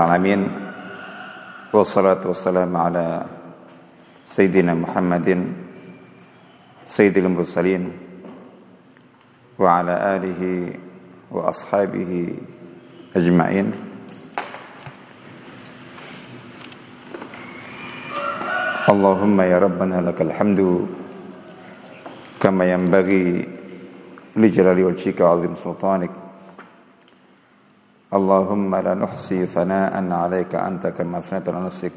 العالمين. 0.00 0.48
والصلاة 1.76 2.24
والسلام 2.24 2.72
على 2.76 3.24
سيدنا 4.24 4.72
محمد 4.74 5.28
سيد 6.88 7.16
المرسلين 7.20 7.92
وعلى 9.60 9.94
آله 10.16 10.40
وأصحابه 11.30 12.32
أجمعين. 13.16 13.66
اللهم 18.88 19.36
يا 19.40 19.58
ربنا 19.58 20.00
لك 20.00 20.18
الحمد 20.22 20.60
كما 22.40 22.64
ينبغي 22.72 23.24
لجلال 24.36 24.78
وجهك 24.84 25.20
وعظيم 25.20 25.54
سلطانك 25.54 26.19
اللهم 28.10 28.76
لا 28.76 28.94
نحصي 28.94 29.46
ثناء 29.46 29.94
عليك 30.12 30.54
أنت 30.54 30.86
كما 30.86 31.18
أثنيت 31.18 31.48
على 31.48 31.60
نفسك. 31.62 31.92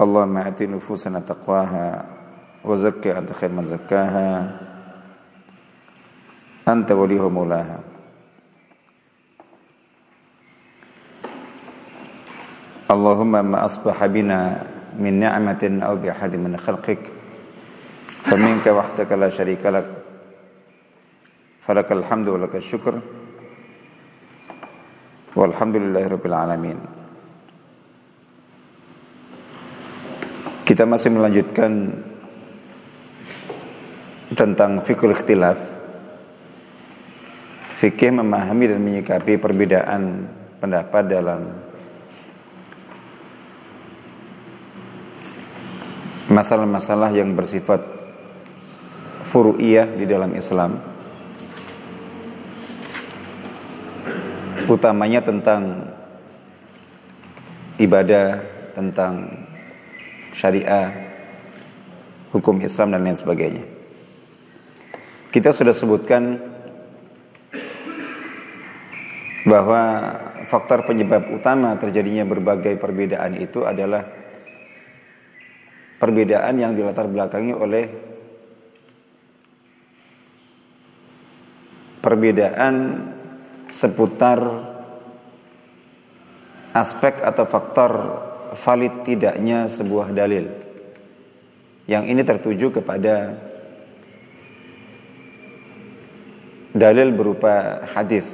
اللهم 0.00 0.36
آت 0.36 0.62
نفوسنا 0.62 1.18
تقواها 1.18 2.06
وزكي 2.64 3.18
أنت 3.18 3.32
خير 3.32 3.52
من 3.54 3.64
زكاها. 3.64 4.58
أنت 6.68 6.92
وليه 6.92 7.28
مولاها 7.28 7.80
اللهم 12.90 13.32
ما 13.32 13.58
أصبح 13.66 14.06
بنا 14.06 14.66
من 14.98 15.20
نعمة 15.20 15.78
أو 15.82 15.96
بأحد 15.96 16.36
من 16.36 16.56
خلقك 16.56 17.02
فمنك 18.26 18.66
وحدك 18.66 19.12
لا 19.12 19.28
شريك 19.28 19.66
لك. 19.66 19.88
فلك 21.66 21.92
الحمد 21.92 22.28
ولك 22.28 22.56
الشكر. 22.56 23.00
Walhamdulillahirabbil 25.38 26.34
alamin. 26.34 26.78
Kita 30.66 30.82
masih 30.82 31.14
melanjutkan 31.14 31.94
tentang 34.34 34.82
fikul 34.82 35.14
ikhtilaf. 35.14 35.54
Fikih 37.78 38.18
memahami 38.18 38.66
dan 38.66 38.82
menyikapi 38.82 39.38
perbedaan 39.38 40.26
pendapat 40.58 41.06
dalam 41.06 41.40
masalah-masalah 46.26 47.14
yang 47.14 47.38
bersifat 47.38 47.78
furu'iyah 49.30 49.86
di 49.94 50.02
dalam 50.02 50.34
Islam. 50.34 50.97
Utamanya 54.68 55.24
tentang 55.24 55.88
ibadah, 57.80 58.44
tentang 58.76 59.46
syariah, 60.36 60.92
hukum 62.30 62.60
Islam 62.60 62.92
dan 62.92 63.02
lain 63.02 63.16
sebagainya. 63.16 63.64
Kita 65.32 65.56
sudah 65.56 65.72
sebutkan 65.72 66.36
bahwa 69.48 69.82
faktor 70.48 70.84
penyebab 70.84 71.32
utama 71.32 71.72
terjadinya 71.80 72.28
berbagai 72.28 72.76
perbedaan 72.76 73.40
itu 73.40 73.64
adalah 73.64 74.04
perbedaan 75.96 76.54
yang 76.56 76.72
dilatar 76.76 77.08
belakangi 77.08 77.52
oleh 77.56 77.84
perbedaan 82.00 82.74
seputar 83.72 84.40
aspek 86.72 87.20
atau 87.24 87.44
faktor 87.48 87.92
valid 88.54 89.04
tidaknya 89.04 89.68
sebuah 89.68 90.12
dalil. 90.12 90.48
Yang 91.88 92.04
ini 92.12 92.22
tertuju 92.24 92.66
kepada 92.80 93.36
dalil 96.76 97.08
berupa 97.16 97.84
hadis 97.96 98.28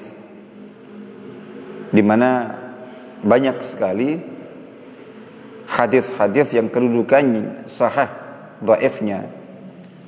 di 1.95 2.03
mana 2.03 2.51
banyak 3.23 3.57
sekali 3.63 4.19
hadis-hadis 5.71 6.53
yang 6.53 6.69
kedudukannya 6.69 7.71
sahih 7.71 8.11
dhaifnya 8.61 9.31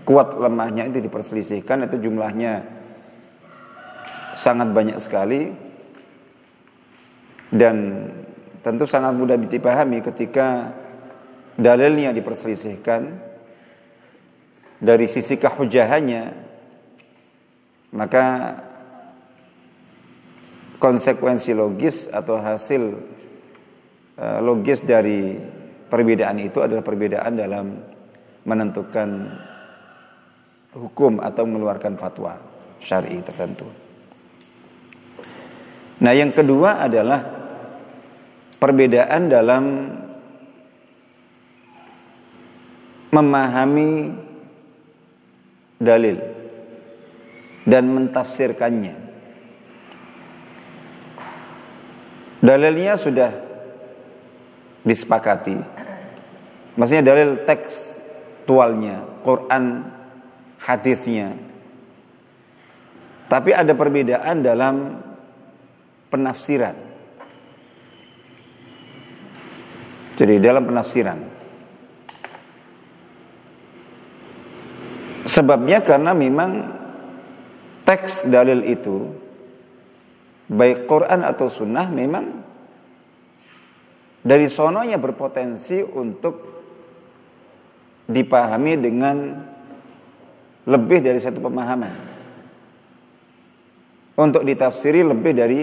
kuat 0.03 0.37
lemahnya 0.37 0.91
itu 0.91 1.01
diperselisihkan 1.01 1.87
itu 1.87 2.11
jumlahnya 2.11 2.76
sangat 4.37 4.69
banyak 4.71 5.01
sekali 5.01 5.51
dan 7.51 8.07
tentu 8.61 8.85
sangat 8.85 9.17
mudah 9.17 9.41
dipahami 9.41 10.05
ketika 10.05 10.77
dalilnya 11.57 12.13
diperselisihkan 12.13 13.17
dari 14.77 15.09
sisi 15.09 15.41
kehujahannya 15.41 16.25
maka 17.97 18.25
konsekuensi 20.77 21.57
logis 21.57 22.13
atau 22.13 22.37
hasil 22.37 22.83
eh, 24.21 24.41
logis 24.45 24.85
dari 24.85 25.41
perbedaan 25.89 26.37
itu 26.43 26.61
adalah 26.61 26.85
perbedaan 26.85 27.33
dalam 27.41 27.67
menentukan 28.45 29.09
hukum 30.77 31.25
atau 31.25 31.43
mengeluarkan 31.49 31.97
fatwa 31.97 32.37
syar'i 32.79 33.25
tertentu. 33.25 33.86
Nah, 35.97 36.13
yang 36.13 36.33
kedua 36.37 36.85
adalah 36.85 37.21
perbedaan 38.61 39.23
dalam 39.33 39.65
memahami 43.13 44.13
dalil 45.81 46.17
dan 47.65 47.85
mentafsirkannya. 47.89 48.97
Dalilnya 52.45 52.95
sudah 53.01 53.33
disepakati. 54.85 55.57
Maksudnya 56.77 57.05
dalil 57.09 57.43
tekstualnya, 57.43 59.25
Quran, 59.25 59.89
hadisnya. 60.61 61.35
Tapi 63.27 63.51
ada 63.51 63.73
perbedaan 63.75 64.45
dalam 64.45 64.75
penafsiran. 66.11 66.77
Jadi 70.17 70.35
dalam 70.41 70.65
penafsiran. 70.65 71.19
Sebabnya 75.29 75.85
karena 75.85 76.17
memang 76.17 76.51
teks 77.85 78.25
dalil 78.25 78.65
itu 78.65 79.13
baik 80.49 80.89
Quran 80.89 81.21
atau 81.27 81.53
sunnah 81.53 81.91
memang 81.93 82.25
dari 84.25 84.49
sononya 84.49 84.97
berpotensi 84.97 85.85
untuk 85.85 86.35
dipahami 88.09 88.75
dengan 88.79 89.17
lebih 90.67 90.99
dari 90.99 91.21
satu 91.23 91.39
pemahaman. 91.39 91.95
Untuk 94.17 94.43
ditafsiri 94.43 95.05
lebih 95.05 95.33
dari 95.37 95.61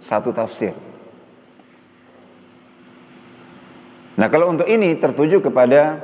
satu 0.00 0.32
tafsir. 0.32 0.72
Nah, 4.16 4.32
kalau 4.32 4.48
untuk 4.48 4.64
ini 4.64 4.96
tertuju 4.96 5.44
kepada 5.44 6.00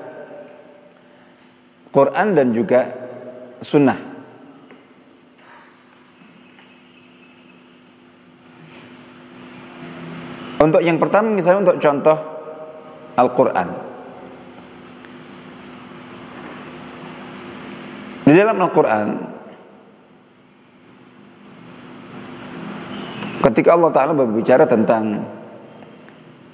Quran 1.88 2.36
dan 2.36 2.52
juga 2.52 2.92
sunnah. 3.64 4.12
Untuk 10.62 10.78
yang 10.84 11.00
pertama 11.00 11.32
misalnya 11.32 11.72
untuk 11.72 11.80
contoh 11.82 12.18
Al-Quran. 13.18 13.68
Di 18.22 18.32
dalam 18.38 18.56
Al-Quran 18.62 19.31
Ketika 23.42 23.74
Allah 23.74 23.90
Taala 23.90 24.14
berbicara 24.14 24.62
tentang 24.70 25.26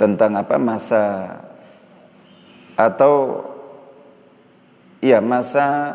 tentang 0.01 0.41
apa 0.41 0.57
masa 0.57 1.37
atau 2.81 3.45
ya 5.05 5.21
masa 5.21 5.93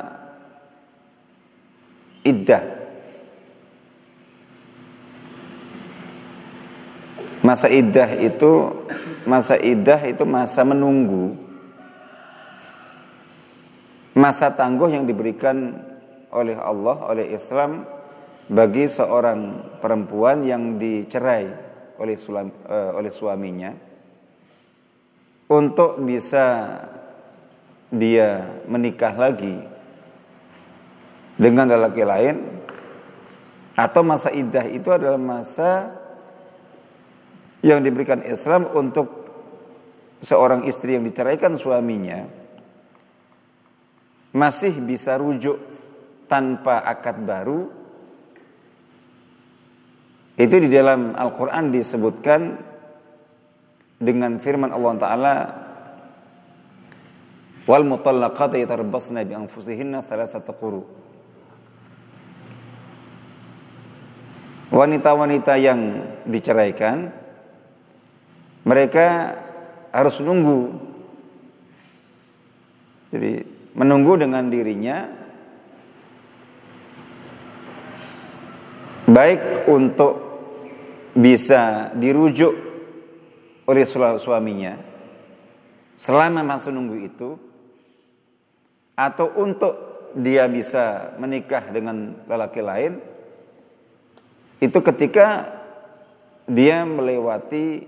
iddah. 2.21 2.61
Masa 7.41 7.67
iddah 7.73 8.07
itu 8.21 8.51
masa 9.25 9.57
iddah 9.57 9.99
itu 10.05 10.23
masa 10.29 10.61
menunggu. 10.61 11.33
Masa 14.13 14.53
tangguh 14.53 14.93
yang 14.93 15.09
diberikan 15.09 15.73
oleh 16.29 16.53
Allah, 16.53 17.01
oleh 17.09 17.33
Islam 17.33 17.81
bagi 18.51 18.91
seorang 18.91 19.71
perempuan 19.79 20.43
yang 20.43 20.75
dicerai 20.75 21.45
oleh 21.99 22.17
suami, 22.19 22.51
uh, 22.67 22.91
oleh 22.99 23.11
suaminya 23.13 23.71
untuk 25.47 26.01
bisa 26.03 26.79
dia 27.93 28.59
menikah 28.65 29.13
lagi 29.13 29.61
dengan 31.37 31.69
lelaki 31.77 32.03
lain 32.03 32.35
atau 33.73 34.01
masa 34.05 34.33
iddah 34.33 34.65
itu 34.69 34.89
adalah 34.89 35.21
masa 35.21 35.93
yang 37.63 37.79
diberikan 37.81 38.21
Islam 38.25 38.69
untuk 38.73 39.23
seorang 40.25 40.65
istri 40.65 40.97
yang 40.97 41.05
diceraikan 41.05 41.55
suaminya 41.55 42.25
masih 44.33 44.73
bisa 44.81 45.15
rujuk 45.21 45.61
tanpa 46.25 46.81
akad 46.81 47.21
baru 47.21 47.82
itu 50.33 50.55
di 50.57 50.69
dalam 50.69 51.13
Al-Quran 51.13 51.69
disebutkan 51.69 52.57
dengan 54.01 54.41
firman 54.41 54.73
Allah 54.73 54.93
Ta'ala 54.97 55.35
wal 57.69 57.85
mutallaqat 57.85 58.57
yatarabbasna 58.57 59.23
bi 59.23 59.33
anfusihinna 59.37 60.01
thalathata 60.01 60.57
quru. 60.57 60.81
Wanita-wanita 64.73 65.53
yang 65.61 65.79
diceraikan 66.25 67.13
mereka 68.65 69.37
harus 69.93 70.17
nunggu. 70.17 70.73
Jadi 73.13 73.45
menunggu 73.77 74.17
dengan 74.17 74.49
dirinya 74.49 75.22
baik 79.03 79.67
untuk 79.67 80.13
bisa 81.13 81.91
dirujuk 81.93 82.55
oleh 83.67 83.85
suaminya 83.87 84.79
selama 85.99 86.41
masa 86.43 86.71
nunggu 86.71 86.97
itu 86.99 87.29
atau 88.97 89.27
untuk 89.39 89.73
dia 90.13 90.45
bisa 90.45 91.15
menikah 91.17 91.73
dengan 91.73 92.21
lelaki 92.29 92.61
lain 92.61 93.01
itu 94.61 94.79
ketika 94.79 95.59
dia 96.45 96.85
melewati 96.85 97.87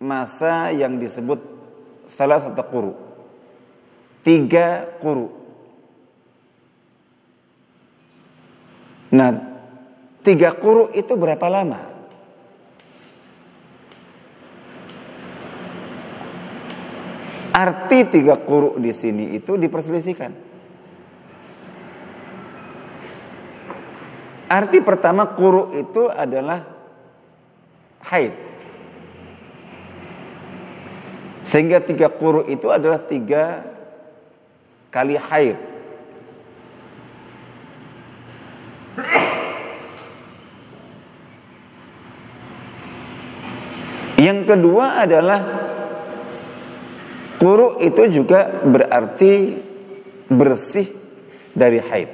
masa 0.00 0.72
yang 0.72 0.96
disebut 0.96 1.40
salah 2.08 2.40
satu 2.40 2.62
kuru 2.68 2.94
tiga 4.22 4.86
kuru 5.00 5.28
nah 9.10 9.49
Tiga 10.20 10.52
kuru 10.52 10.92
itu 10.92 11.16
berapa 11.16 11.48
lama? 11.48 11.80
Arti 17.50 17.98
tiga 18.08 18.36
kuru 18.40 18.76
di 18.80 18.92
sini 18.92 19.36
itu 19.36 19.56
diperselisihkan. 19.56 20.32
Arti 24.50 24.78
pertama 24.82 25.30
kuru 25.30 25.72
itu 25.78 26.10
adalah 26.10 26.66
haid. 28.10 28.34
Sehingga 31.46 31.80
tiga 31.82 32.10
kuru 32.10 32.44
itu 32.50 32.68
adalah 32.68 32.98
tiga 32.98 33.62
kali 34.90 35.14
haid. 35.14 35.69
Yang 44.20 44.52
kedua 44.52 45.00
adalah 45.00 45.40
Kuru 47.40 47.80
itu 47.80 48.20
juga 48.20 48.52
berarti 48.60 49.56
bersih 50.28 50.92
dari 51.56 51.80
haid. 51.80 52.10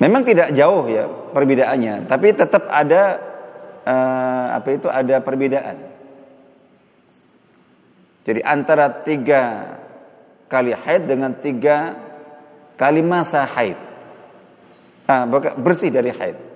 Memang 0.00 0.24
tidak 0.24 0.56
jauh 0.56 0.88
ya 0.88 1.04
perbedaannya, 1.04 2.08
tapi 2.08 2.32
tetap 2.32 2.72
ada 2.72 3.20
uh, 3.84 4.46
apa 4.56 4.68
itu 4.72 4.88
ada 4.88 5.20
perbedaan. 5.20 5.76
Jadi 8.24 8.40
antara 8.40 8.88
tiga 9.04 9.76
kali 10.48 10.72
haid 10.72 11.04
dengan 11.04 11.36
tiga 11.36 12.00
kali 12.80 13.04
masa 13.04 13.44
haid, 13.44 13.76
ah, 15.04 15.28
bersih 15.60 15.92
dari 15.92 16.08
haid. 16.16 16.53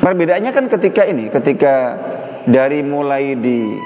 Perbedaannya 0.00 0.48
kan 0.56 0.64
ketika 0.64 1.04
ini, 1.04 1.28
ketika 1.28 1.74
dari 2.48 2.80
mulai 2.80 3.36
di 3.36 3.76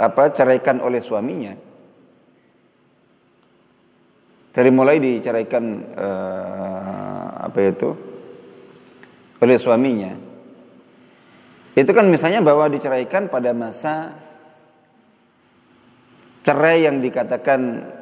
apa 0.00 0.32
ceraikan 0.32 0.80
oleh 0.80 1.04
suaminya, 1.04 1.52
dari 4.48 4.70
mulai 4.72 4.96
diceraikan 4.96 5.64
uh, 5.92 7.52
apa 7.52 7.58
itu 7.60 7.90
oleh 9.44 9.60
suaminya, 9.60 10.16
itu 11.76 11.90
kan 11.92 12.08
misalnya 12.08 12.40
bahwa 12.40 12.72
diceraikan 12.72 13.28
pada 13.28 13.52
masa 13.52 14.16
cerai 16.48 16.88
yang 16.88 17.04
dikatakan 17.04 17.92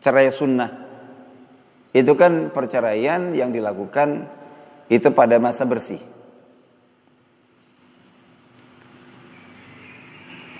cerai 0.00 0.32
sunnah, 0.32 0.72
itu 1.92 2.16
kan 2.16 2.48
perceraian 2.48 3.36
yang 3.36 3.52
dilakukan 3.52 4.39
itu 4.90 5.08
pada 5.14 5.38
masa 5.38 5.62
bersih. 5.62 6.02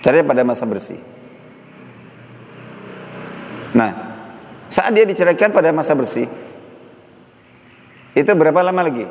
Cerai 0.01 0.23
pada 0.23 0.41
masa 0.47 0.63
bersih. 0.63 0.97
Nah, 3.75 3.91
saat 4.71 4.95
dia 4.95 5.03
diceraikan 5.03 5.51
pada 5.51 5.75
masa 5.75 5.93
bersih, 5.93 6.25
itu 8.15 8.31
berapa 8.31 8.63
lama 8.63 8.87
lagi? 8.87 9.05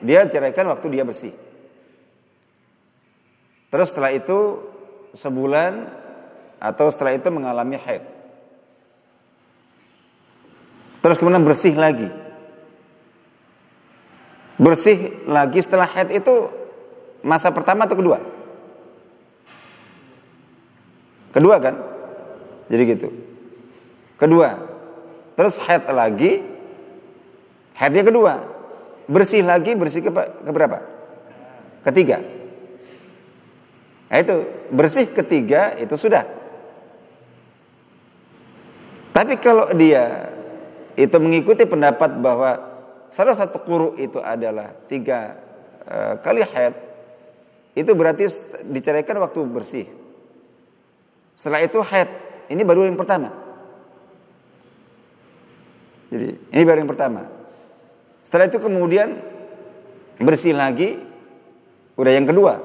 Dia 0.00 0.26
ceraikan 0.26 0.72
waktu 0.72 0.90
dia 0.90 1.04
bersih. 1.04 1.36
Terus 3.68 3.92
setelah 3.92 4.16
itu 4.16 4.64
sebulan 5.14 5.86
atau 6.58 6.88
setelah 6.88 7.14
itu 7.14 7.28
mengalami 7.30 7.76
haid. 7.78 8.02
Terus 11.04 11.20
kemudian 11.20 11.44
bersih 11.44 11.76
lagi 11.76 12.23
bersih 14.54 15.26
lagi 15.26 15.58
setelah 15.60 15.88
haid 15.88 16.14
itu 16.14 16.50
masa 17.24 17.50
pertama 17.50 17.88
atau 17.88 17.98
kedua? 17.98 18.18
Kedua 21.34 21.56
kan? 21.58 21.74
Jadi 22.70 22.82
gitu. 22.94 23.08
Kedua. 24.20 24.54
Terus 25.34 25.58
haid 25.66 25.90
lagi. 25.90 26.46
Haidnya 27.74 28.06
kedua. 28.06 28.34
Bersih 29.10 29.42
lagi, 29.42 29.74
bersih 29.74 30.00
ke, 30.00 30.10
ke 30.14 30.50
berapa? 30.54 30.78
Ketiga. 31.84 32.22
Nah 34.08 34.18
itu, 34.22 34.46
bersih 34.70 35.10
ketiga 35.10 35.74
itu 35.76 35.98
sudah. 35.98 36.22
Tapi 39.10 39.34
kalau 39.42 39.70
dia 39.74 40.30
itu 40.94 41.14
mengikuti 41.18 41.66
pendapat 41.66 42.18
bahwa 42.18 42.73
salah 43.14 43.38
satu 43.38 43.62
kuru 43.62 43.94
itu 43.94 44.18
adalah 44.18 44.74
tiga 44.90 45.38
uh, 45.86 46.18
kali 46.18 46.42
haid 46.42 46.74
itu 47.78 47.90
berarti 47.94 48.26
diceraikan 48.66 49.22
waktu 49.22 49.40
bersih. 49.46 49.86
Setelah 51.38 51.62
itu 51.62 51.78
haid 51.78 52.10
ini 52.50 52.62
baru 52.66 52.90
yang 52.90 52.98
pertama. 52.98 53.30
Jadi 56.10 56.38
ini 56.54 56.62
baru 56.66 56.82
yang 56.82 56.90
pertama. 56.90 57.26
Setelah 58.26 58.50
itu 58.50 58.58
kemudian 58.58 59.18
bersih 60.18 60.54
lagi 60.54 60.98
udah 61.94 62.12
yang 62.14 62.26
kedua. 62.26 62.62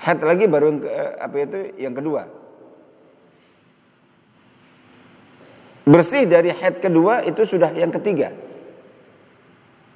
Haid 0.00 0.24
lagi 0.24 0.44
baru 0.44 0.76
yang, 0.76 0.80
uh, 0.84 1.12
apa 1.24 1.36
itu 1.40 1.58
yang 1.80 1.96
kedua. 1.96 2.28
Bersih 5.88 6.28
dari 6.28 6.52
haid 6.52 6.80
kedua 6.84 7.24
itu 7.24 7.44
sudah 7.48 7.72
yang 7.72 7.92
ketiga 7.92 8.49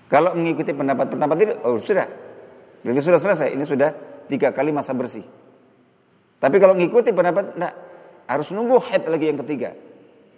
kalau 0.09 0.37
mengikuti 0.37 0.71
pendapat-pendapat 0.77 1.37
ini, 1.41 1.53
oh 1.65 1.81
sudah. 1.81 2.07
Berarti 2.85 3.01
sudah 3.01 3.21
selesai. 3.21 3.49
Ini 3.57 3.65
sudah 3.65 3.91
tiga 4.29 4.53
kali 4.53 4.71
masa 4.71 4.93
bersih. 4.93 5.25
Tapi 6.39 6.57
kalau 6.61 6.77
mengikuti 6.77 7.11
pendapat, 7.11 7.57
enggak. 7.57 7.75
Harus 8.25 8.49
nunggu 8.53 8.81
haid 8.81 9.05
lagi 9.09 9.27
yang 9.29 9.41
ketiga. 9.45 9.77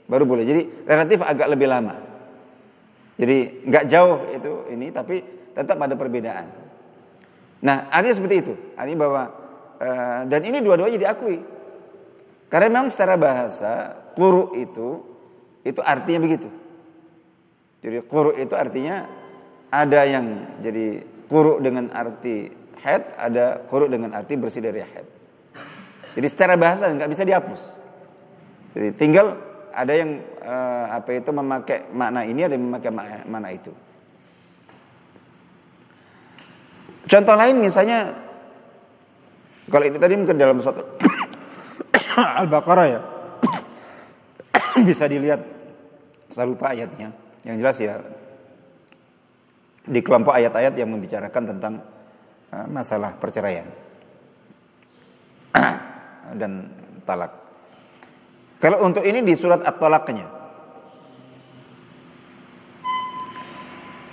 baru 0.07 0.23
boleh. 0.23 0.47
Jadi 0.47 0.87
relatif 0.87 1.19
agak 1.23 1.51
lebih 1.51 1.67
lama. 1.67 1.99
Jadi 3.17 3.67
nggak 3.67 3.85
jauh 3.91 4.19
itu 4.31 4.53
ini 4.71 4.93
tapi 4.95 5.25
tetap 5.51 5.81
ada 5.81 5.99
perbedaan. 5.99 6.47
Nah 7.65 7.91
artinya 7.91 8.15
seperti 8.15 8.37
itu. 8.45 8.55
Artinya 8.79 8.99
bahwa 9.03 9.23
uh, 9.83 10.21
dan 10.29 10.41
ini 10.47 10.63
dua-duanya 10.63 10.99
diakui. 11.01 11.43
Karena 12.47 12.67
memang 12.71 12.95
secara 12.95 13.19
bahasa 13.19 13.99
kuru 14.15 14.55
itu 14.55 15.03
itu 15.67 15.81
artinya 15.83 16.23
begitu. 16.23 16.49
Jadi 17.83 18.07
kuru 18.07 18.37
itu 18.39 18.55
artinya 18.55 19.09
ada 19.77 20.01
yang 20.09 20.57
jadi 20.65 21.05
kuru 21.29 21.61
dengan 21.61 21.93
arti 21.93 22.49
head, 22.81 23.13
ada 23.21 23.61
kuru 23.69 23.93
dengan 23.93 24.17
arti 24.17 24.41
bersih 24.41 24.65
dari 24.65 24.81
head. 24.81 25.07
Jadi 26.17 26.27
secara 26.33 26.57
bahasa 26.57 26.89
nggak 26.89 27.11
bisa 27.13 27.23
dihapus. 27.29 27.61
Jadi 28.73 28.89
tinggal 28.97 29.37
ada 29.77 29.93
yang 29.93 30.25
uh, 30.41 30.97
apa 30.97 31.21
itu 31.21 31.29
memakai 31.29 31.93
makna 31.93 32.25
ini, 32.25 32.41
ada 32.49 32.57
yang 32.57 32.65
memakai 32.65 32.89
makna, 32.89 33.21
makna 33.29 33.49
itu. 33.53 33.73
Contoh 37.07 37.37
lain 37.37 37.61
misalnya 37.61 38.17
kalau 39.69 39.85
ini 39.85 39.99
tadi 40.01 40.15
mungkin 40.17 40.41
dalam 40.41 40.59
suatu 40.65 40.81
Al-Baqarah 42.41 42.87
ya. 42.89 43.01
Bisa 44.89 45.05
dilihat 45.05 45.45
saya 46.33 46.49
lupa 46.49 46.73
ayatnya. 46.73 47.13
Yang 47.45 47.57
jelas 47.61 47.77
ya 47.79 47.95
di 49.87 50.03
kelompok 50.03 50.35
ayat-ayat 50.35 50.75
yang 50.75 50.91
membicarakan 50.91 51.43
tentang 51.55 51.79
uh, 52.51 52.67
masalah 52.67 53.15
perceraian 53.15 53.71
dan 56.41 56.67
talak. 57.07 57.33
Kalau 58.59 58.83
untuk 58.83 59.07
ini 59.07 59.23
di 59.23 59.39
surat 59.39 59.63
At-Talaqnya. 59.63 60.27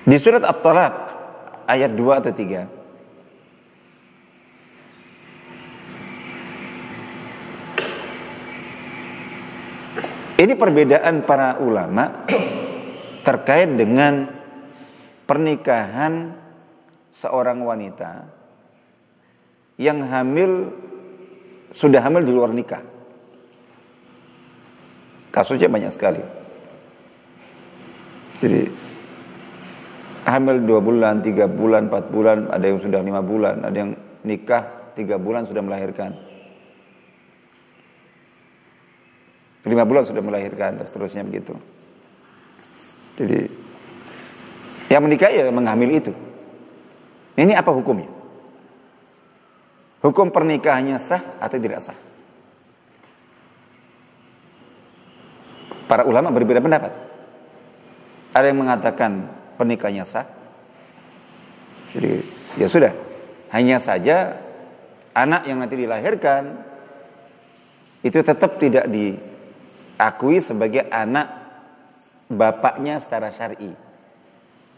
Di 0.03 0.17
surat 0.19 0.43
At-Talaq 0.45 0.95
ayat 1.65 1.91
2 1.95 2.19
atau 2.21 2.31
3. 2.35 2.83
Ini 10.43 10.59
perbedaan 10.59 11.23
para 11.23 11.55
ulama 11.63 12.27
terkait 13.23 13.71
dengan 13.79 14.42
pernikahan 15.23 16.35
seorang 17.13 17.61
wanita 17.63 18.27
yang 19.79 20.01
hamil 20.05 20.73
sudah 21.73 22.01
hamil 22.05 22.21
di 22.21 22.33
luar 22.33 22.53
nikah. 22.53 22.81
Kasusnya 25.33 25.65
banyak 25.65 25.89
sekali. 25.89 26.21
Jadi 28.37 28.69
hamil 30.29 30.61
dua 30.61 30.79
bulan, 30.83 31.25
tiga 31.25 31.49
bulan, 31.49 31.89
empat 31.89 32.13
bulan, 32.13 32.53
ada 32.53 32.65
yang 32.69 32.77
sudah 32.77 33.01
lima 33.01 33.25
bulan, 33.25 33.65
ada 33.65 33.73
yang 33.73 33.91
nikah 34.21 34.93
tiga 34.93 35.17
bulan 35.17 35.49
sudah 35.49 35.65
melahirkan. 35.65 36.13
Lima 39.63 39.87
bulan 39.87 40.03
sudah 40.03 40.19
melahirkan 40.19 40.77
dan 40.77 40.85
seterusnya 40.85 41.23
begitu. 41.23 41.55
Jadi 43.15 43.62
yang 44.93 45.01
menikah 45.01 45.33
ya 45.33 45.49
menghamil 45.49 45.89
itu. 45.89 46.13
Ini 47.33 47.57
apa 47.57 47.73
hukumnya? 47.73 48.05
Hukum 50.05 50.29
pernikahannya 50.29 51.01
sah 51.01 51.41
atau 51.41 51.57
tidak 51.57 51.81
sah? 51.81 51.97
Para 55.89 56.05
ulama 56.05 56.29
berbeda 56.29 56.61
pendapat. 56.61 56.93
Ada 58.37 58.53
yang 58.53 58.61
mengatakan 58.61 59.25
pernikahannya 59.57 60.05
sah. 60.05 60.29
Jadi 61.97 62.21
ya 62.61 62.69
sudah, 62.69 62.93
hanya 63.49 63.81
saja 63.81 64.37
anak 65.17 65.49
yang 65.49 65.57
nanti 65.57 65.73
dilahirkan 65.73 66.53
itu 68.05 68.19
tetap 68.21 68.61
tidak 68.61 68.85
diakui 68.93 70.37
sebagai 70.37 70.85
anak 70.93 71.33
bapaknya 72.29 73.01
secara 73.01 73.33
syar'i. 73.33 73.82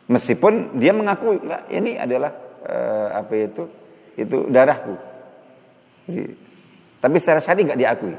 Meskipun 0.06 0.78
dia 0.78 0.94
mengakui 0.94 1.42
enggak 1.42 1.66
ini 1.74 1.98
adalah 1.98 2.30
uh, 2.62 3.10
apa 3.18 3.34
itu 3.34 3.64
itu 4.14 4.46
darahku. 4.54 4.94
Jadi, 6.06 6.24
tapi 7.02 7.18
secara 7.18 7.42
syar'i 7.42 7.66
enggak 7.66 7.82
diakui. 7.82 8.16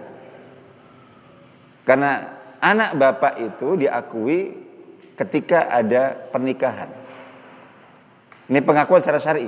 Karena 1.86 2.10
anak 2.58 2.98
bapak 2.98 3.34
itu 3.38 3.78
diakui 3.78 4.38
ketika 5.14 5.70
ada 5.70 6.18
pernikahan. 6.18 6.90
Ini 8.50 8.58
pengakuan 8.66 8.98
secara 8.98 9.22
syar'i. 9.22 9.46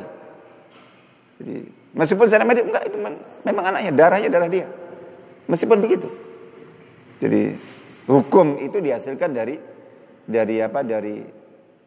Jadi 1.43 1.57
meskipun 1.99 2.27
secara 2.31 2.47
medis 2.47 2.63
enggak 2.63 2.87
itu 2.87 2.97
memang, 3.03 3.15
memang 3.43 3.65
anaknya, 3.75 3.91
darahnya 3.91 4.31
darah 4.31 4.47
dia. 4.47 4.71
Meskipun 5.51 5.83
begitu. 5.83 6.07
Jadi 7.19 7.59
hukum 8.07 8.63
itu 8.63 8.79
dihasilkan 8.79 9.35
dari 9.35 9.59
dari 10.23 10.63
apa? 10.63 10.87
Dari 10.87 11.38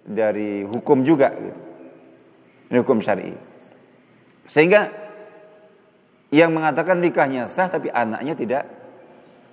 dari 0.06 0.66
hukum 0.66 1.06
juga 1.06 1.30
gitu. 1.36 1.62
Ini 2.72 2.78
hukum 2.82 3.04
syar'i. 3.04 3.36
Sehingga 4.48 4.88
yang 6.32 6.56
mengatakan 6.56 7.04
nikahnya 7.04 7.52
sah 7.52 7.68
tapi 7.68 7.92
anaknya 7.92 8.32
tidak 8.32 8.64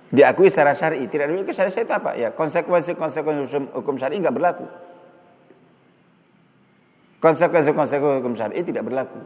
diakui 0.09 0.47
secara 0.47 0.71
syar'i. 0.71 1.03
Tidak 1.05 1.27
diakui 1.27 1.51
secara 1.51 1.67
syar'i 1.67 1.85
itu 1.85 1.95
apa? 1.95 2.11
Ya, 2.15 2.29
konsekuensi-konsekuensi 2.31 3.75
hukum 3.75 3.99
syar'i 3.99 4.23
nggak 4.23 4.35
berlaku. 4.35 4.65
Konsekuensi-konsekuensi 7.19 8.19
hukum 8.23 8.33
syar'i 8.39 8.63
tidak 8.63 8.87
berlaku. 8.87 9.19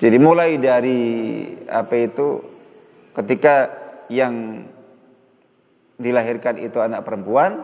Jadi 0.00 0.16
mulai 0.16 0.56
dari 0.56 1.00
apa 1.68 1.94
itu 1.96 2.40
ketika 3.12 3.68
yang 4.08 4.64
dilahirkan 6.00 6.56
itu 6.56 6.80
anak 6.80 7.04
perempuan 7.04 7.60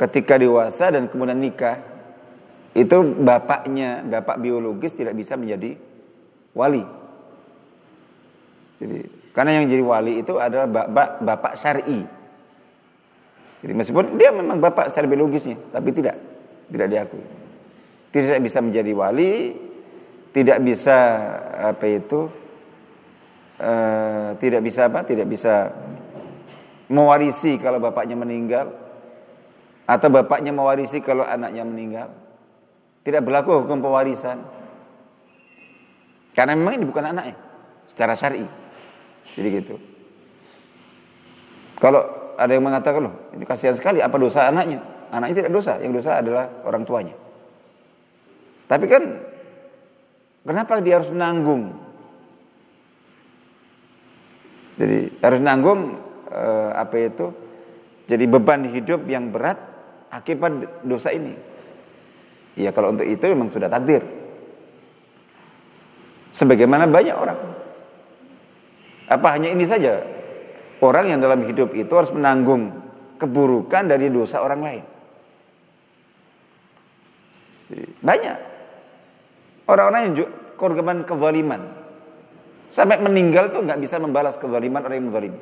ketika 0.00 0.40
dewasa 0.40 0.88
dan 0.88 1.12
kemudian 1.12 1.36
nikah 1.36 1.76
itu 2.72 2.96
bapaknya 3.20 4.00
bapak 4.06 4.40
biologis 4.40 4.96
tidak 4.96 5.12
bisa 5.12 5.36
menjadi 5.36 5.76
wali 6.56 6.84
jadi 8.80 9.20
karena 9.30 9.62
yang 9.62 9.66
jadi 9.70 9.84
wali 9.84 10.12
itu 10.24 10.34
adalah 10.40 10.66
bapak 10.66 11.22
bapak 11.22 11.52
syar'i. 11.54 12.00
Jadi 13.60 13.72
meskipun 13.76 14.16
dia 14.16 14.32
memang 14.32 14.56
bapak 14.56 14.88
secara 14.88 15.06
biologisnya, 15.06 15.60
tapi 15.68 15.92
tidak 15.92 16.16
tidak 16.72 16.88
diakui. 16.88 17.24
Tidak 18.10 18.40
bisa 18.42 18.58
menjadi 18.64 18.90
wali, 18.96 19.54
tidak 20.32 20.58
bisa 20.64 20.96
apa 21.60 21.84
itu 21.86 22.26
uh, 23.60 24.34
tidak 24.40 24.64
bisa 24.64 24.88
apa? 24.88 25.04
Tidak 25.04 25.28
bisa 25.28 25.70
mewarisi 26.90 27.60
kalau 27.60 27.78
bapaknya 27.78 28.18
meninggal 28.18 28.72
atau 29.90 30.06
bapaknya 30.06 30.54
mewarisi 30.54 31.02
kalau 31.02 31.26
anaknya 31.26 31.66
meninggal. 31.66 32.14
Tidak 33.02 33.18
berlaku 33.26 33.66
hukum 33.66 33.82
pewarisan. 33.82 34.38
Karena 36.30 36.54
memang 36.54 36.78
ini 36.78 36.86
bukan 36.86 37.10
anaknya 37.10 37.34
secara 37.90 38.14
syar'i. 38.14 38.46
Jadi 39.34 39.48
gitu. 39.50 39.74
Kalau 41.82 42.30
ada 42.38 42.52
yang 42.54 42.62
mengatakan 42.62 43.02
loh, 43.02 43.34
ini 43.34 43.42
kasihan 43.42 43.74
sekali 43.74 43.98
apa 43.98 44.14
dosa 44.14 44.46
anaknya? 44.46 44.78
Anaknya 45.10 45.42
tidak 45.42 45.52
dosa, 45.58 45.82
yang 45.82 45.90
dosa 45.90 46.22
adalah 46.22 46.62
orang 46.62 46.86
tuanya. 46.86 47.16
Tapi 48.70 48.86
kan 48.86 49.02
kenapa 50.46 50.78
dia 50.78 51.02
harus 51.02 51.10
menanggung? 51.10 51.74
Jadi 54.78 55.18
harus 55.18 55.40
nanggung 55.42 55.98
eh, 56.30 56.70
apa 56.78 56.94
itu? 56.94 57.26
Jadi 58.06 58.24
beban 58.30 58.70
hidup 58.70 59.02
yang 59.10 59.34
berat 59.34 59.69
akibat 60.10 60.82
dosa 60.84 61.14
ini. 61.14 61.34
Ya 62.58 62.74
kalau 62.74 62.92
untuk 62.92 63.06
itu 63.06 63.24
memang 63.30 63.48
sudah 63.48 63.70
takdir. 63.70 64.02
Sebagaimana 66.30 66.86
banyak 66.86 67.16
orang 67.16 67.40
apa 69.10 69.26
hanya 69.34 69.50
ini 69.50 69.66
saja? 69.66 69.98
Orang 70.78 71.10
yang 71.10 71.18
dalam 71.18 71.42
hidup 71.42 71.74
itu 71.74 71.90
harus 71.90 72.14
menanggung 72.14 72.70
keburukan 73.18 73.90
dari 73.90 74.06
dosa 74.06 74.38
orang 74.38 74.60
lain. 74.62 74.84
Banyak. 78.00 78.38
Orang-orang 79.66 80.00
yang 80.08 80.14
korban 80.54 81.02
kezaliman. 81.02 81.62
Sampai 82.70 83.02
meninggal 83.02 83.50
tuh 83.50 83.66
nggak 83.66 83.82
bisa 83.82 83.98
membalas 83.98 84.38
kezaliman 84.38 84.78
orang 84.86 84.96
yang 85.02 85.08
menzalim. 85.10 85.34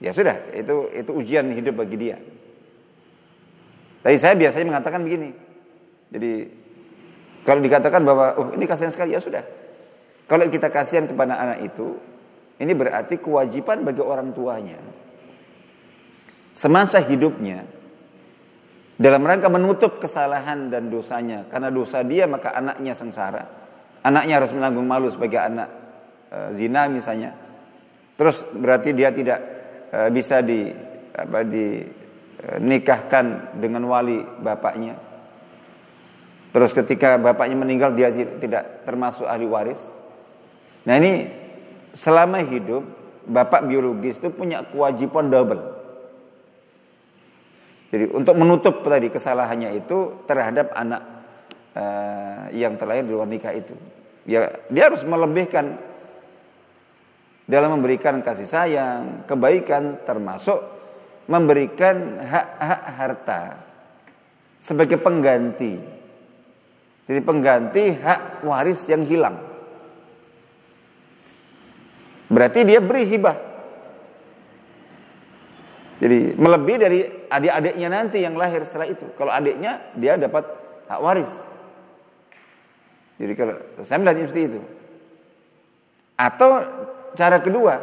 Ya 0.00 0.10
sudah, 0.16 0.40
itu 0.56 0.88
itu 0.90 1.10
ujian 1.12 1.52
hidup 1.52 1.84
bagi 1.84 1.96
dia. 2.00 2.16
Tapi 4.04 4.16
saya 4.20 4.36
biasanya 4.36 4.68
mengatakan 4.68 5.00
begini. 5.00 5.32
Jadi 6.12 6.32
kalau 7.48 7.64
dikatakan 7.64 8.04
bahwa 8.04 8.36
oh 8.36 8.52
ini 8.52 8.68
kasihan 8.68 8.92
sekali 8.92 9.16
ya 9.16 9.20
sudah. 9.24 9.42
Kalau 10.28 10.44
kita 10.52 10.68
kasihan 10.68 11.08
kepada 11.08 11.40
anak 11.40 11.72
itu, 11.72 11.96
Ini 12.54 12.70
berarti 12.70 13.18
kewajiban 13.18 13.82
bagi 13.82 13.98
orang 13.98 14.30
tuanya 14.30 14.78
semasa 16.54 17.02
hidupnya 17.02 17.66
dalam 18.94 19.26
rangka 19.26 19.50
menutup 19.50 19.98
kesalahan 19.98 20.70
dan 20.70 20.86
dosanya 20.86 21.50
karena 21.50 21.66
dosa 21.74 22.06
dia 22.06 22.30
maka 22.30 22.54
anaknya 22.54 22.94
sengsara 22.94 23.42
anaknya 24.06 24.38
harus 24.38 24.54
menanggung 24.54 24.86
malu 24.86 25.10
sebagai 25.10 25.42
anak 25.42 25.66
e, 26.30 26.38
zina 26.54 26.86
misalnya 26.86 27.34
terus 28.14 28.38
berarti 28.54 28.94
dia 28.94 29.10
tidak 29.10 29.42
e, 29.90 29.98
bisa 30.14 30.46
di 30.46 30.70
apa 31.10 31.42
di 31.42 31.82
nikahkan 32.60 33.56
dengan 33.56 33.84
wali 33.88 34.20
bapaknya. 34.40 34.96
Terus 36.54 36.70
ketika 36.70 37.18
bapaknya 37.18 37.58
meninggal 37.58 37.90
dia 37.96 38.14
tidak 38.14 38.86
termasuk 38.86 39.26
ahli 39.26 39.48
waris. 39.48 39.80
Nah 40.86 40.94
ini 41.00 41.26
selama 41.96 42.38
hidup 42.44 42.84
bapak 43.26 43.66
biologis 43.66 44.20
itu 44.20 44.30
punya 44.30 44.62
kewajiban 44.62 45.32
double. 45.32 45.62
Jadi 47.94 48.10
untuk 48.10 48.34
menutup 48.38 48.82
tadi 48.82 49.08
kesalahannya 49.10 49.78
itu 49.78 50.26
terhadap 50.26 50.74
anak 50.74 51.02
uh, 51.78 52.50
yang 52.50 52.74
terlahir 52.74 53.06
di 53.06 53.12
luar 53.14 53.30
nikah 53.30 53.54
itu. 53.54 53.74
Ya, 54.26 54.50
dia 54.72 54.90
harus 54.90 55.04
melebihkan 55.06 55.78
dalam 57.44 57.76
memberikan 57.76 58.18
kasih 58.24 58.48
sayang, 58.48 59.28
kebaikan 59.28 60.00
termasuk 60.02 60.58
memberikan 61.26 62.20
hak-hak 62.20 62.82
harta 63.00 63.42
sebagai 64.60 65.00
pengganti. 65.00 65.80
Jadi 67.04 67.20
pengganti 67.20 67.92
hak 68.00 68.48
waris 68.48 68.80
yang 68.88 69.04
hilang. 69.04 69.36
Berarti 72.32 72.64
dia 72.64 72.80
beri 72.80 73.04
hibah 73.04 73.54
jadi 76.04 76.34
melebihi 76.34 76.78
dari 76.78 77.00
adik-adiknya 77.30 77.88
nanti 77.88 78.20
yang 78.20 78.34
lahir 78.34 78.60
setelah 78.66 78.84
itu. 78.84 79.06
Kalau 79.14 79.30
adiknya 79.30 79.94
dia 79.94 80.18
dapat 80.18 80.44
hak 80.90 81.00
waris. 81.00 81.32
Jadi 83.16 83.32
kalau 83.38 83.54
saya 83.86 83.98
melihatnya 84.02 84.26
seperti 84.26 84.42
itu. 84.50 84.60
Atau 86.18 86.50
cara 87.14 87.38
kedua 87.38 87.78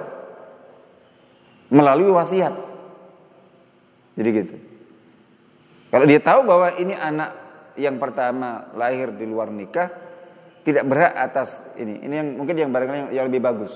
melalui 1.71 2.11
wasiat. 2.11 2.70
Jadi 4.21 4.29
gitu. 4.37 4.55
Kalau 5.89 6.05
dia 6.05 6.21
tahu 6.21 6.45
bahwa 6.45 6.77
ini 6.77 6.93
anak 6.93 7.33
yang 7.73 7.97
pertama 7.97 8.69
lahir 8.77 9.09
di 9.17 9.25
luar 9.25 9.49
nikah 9.49 9.89
tidak 10.61 10.85
berhak 10.85 11.17
atas 11.17 11.65
ini. 11.73 12.05
Ini 12.05 12.13
yang 12.21 12.27
mungkin 12.37 12.53
yang 12.53 12.69
barangkali 12.69 12.97
yang, 13.01 13.09
yang 13.17 13.25
lebih 13.33 13.41
bagus. 13.41 13.73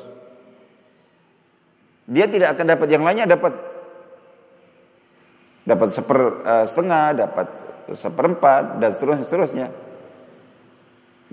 Dia 2.05 2.29
tidak 2.29 2.53
akan 2.53 2.65
dapat 2.77 2.87
yang 2.93 3.01
lainnya 3.01 3.25
dapat 3.25 3.57
dapat 5.65 5.89
seper 5.89 6.19
uh, 6.45 6.65
setengah, 6.69 7.05
dapat 7.17 7.47
seperempat 7.89 8.77
dan 8.77 8.89
seterusnya 8.93 9.25
seterusnya. 9.25 9.67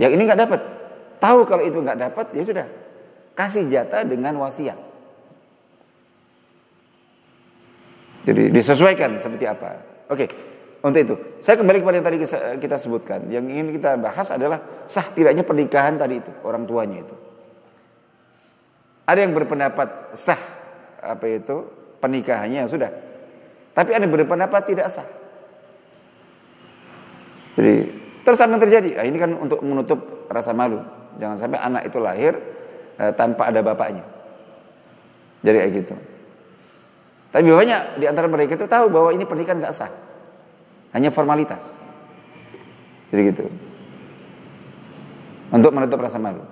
Yang 0.00 0.12
ini 0.16 0.22
nggak 0.24 0.40
dapat. 0.40 0.60
Tahu 1.20 1.44
kalau 1.44 1.62
itu 1.68 1.76
nggak 1.76 2.00
dapat 2.00 2.26
ya 2.32 2.42
sudah 2.48 2.66
kasih 3.36 3.68
jatah 3.68 4.08
dengan 4.08 4.40
wasiat. 4.40 4.91
Jadi 8.22 8.54
disesuaikan 8.54 9.18
seperti 9.18 9.44
apa. 9.50 9.82
Oke, 10.06 10.26
untuk 10.82 11.00
itu 11.02 11.14
saya 11.42 11.58
kembali 11.58 11.82
kepada 11.82 11.96
yang 11.98 12.06
tadi 12.06 12.18
kita 12.62 12.76
sebutkan. 12.78 13.26
Yang 13.26 13.44
ingin 13.50 13.68
kita 13.74 13.98
bahas 13.98 14.30
adalah 14.30 14.62
sah 14.86 15.06
tidaknya 15.10 15.42
pernikahan 15.42 15.98
tadi 15.98 16.22
itu 16.22 16.32
orang 16.46 16.62
tuanya 16.66 17.02
itu. 17.02 17.16
Ada 19.06 19.26
yang 19.26 19.34
berpendapat 19.34 20.14
sah 20.14 20.38
apa 21.02 21.26
itu 21.26 21.66
pernikahannya 21.98 22.70
sudah 22.70 22.90
tapi 23.72 23.90
ada 23.96 24.04
berpendapat 24.04 24.62
tidak 24.68 24.86
sah. 24.92 25.08
Jadi 27.56 27.74
terus 28.24 28.40
apa 28.40 28.52
yang 28.52 28.62
terjadi? 28.62 28.90
Nah, 29.00 29.04
ini 29.08 29.18
kan 29.20 29.30
untuk 29.36 29.60
menutup 29.64 30.28
rasa 30.28 30.52
malu. 30.52 30.80
Jangan 31.16 31.36
sampai 31.36 31.60
anak 31.60 31.82
itu 31.88 31.98
lahir 32.00 32.36
eh, 33.00 33.12
tanpa 33.16 33.48
ada 33.48 33.60
bapaknya. 33.64 34.04
Jadi 35.44 35.56
kayak 35.56 35.72
gitu. 35.84 35.94
Tapi 37.32 37.48
banyak 37.48 37.96
di 37.96 38.04
antara 38.04 38.28
mereka 38.28 38.60
itu 38.60 38.68
tahu 38.68 38.92
bahwa 38.92 39.08
ini 39.16 39.24
pernikahan 39.24 39.56
nggak 39.64 39.72
sah. 39.72 39.88
Hanya 40.92 41.08
formalitas. 41.08 41.64
Jadi 43.08 43.20
gitu. 43.32 43.48
Untuk 45.48 45.72
menutup 45.72 45.96
rasa 46.00 46.20
malu. 46.20 46.44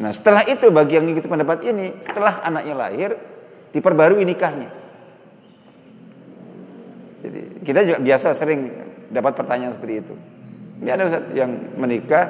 Nah 0.00 0.12
setelah 0.12 0.44
itu 0.48 0.68
bagi 0.72 0.96
yang 0.96 1.04
mengikuti 1.04 1.28
pendapat 1.28 1.60
ini, 1.68 1.92
setelah 2.00 2.40
anaknya 2.40 2.74
lahir, 2.76 3.10
diperbarui 3.72 4.24
nikahnya. 4.24 4.72
Jadi 7.24 7.40
kita 7.64 7.80
juga 7.84 7.98
biasa 8.00 8.32
sering 8.36 8.60
dapat 9.12 9.32
pertanyaan 9.36 9.72
seperti 9.76 9.94
itu. 10.04 10.14
Ini 10.84 10.90
ada 10.92 11.04
yang 11.32 11.76
menikah 11.80 12.24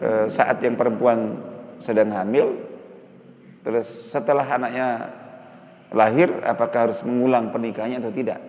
e, 0.00 0.08
saat 0.28 0.60
yang 0.60 0.76
perempuan 0.76 1.40
sedang 1.80 2.12
hamil, 2.12 2.60
terus 3.64 3.88
setelah 4.12 4.44
anaknya 4.44 5.08
lahir, 5.92 6.30
apakah 6.46 6.88
harus 6.88 7.02
mengulang 7.04 7.52
pernikahannya 7.52 8.00
atau 8.00 8.12
tidak? 8.14 8.40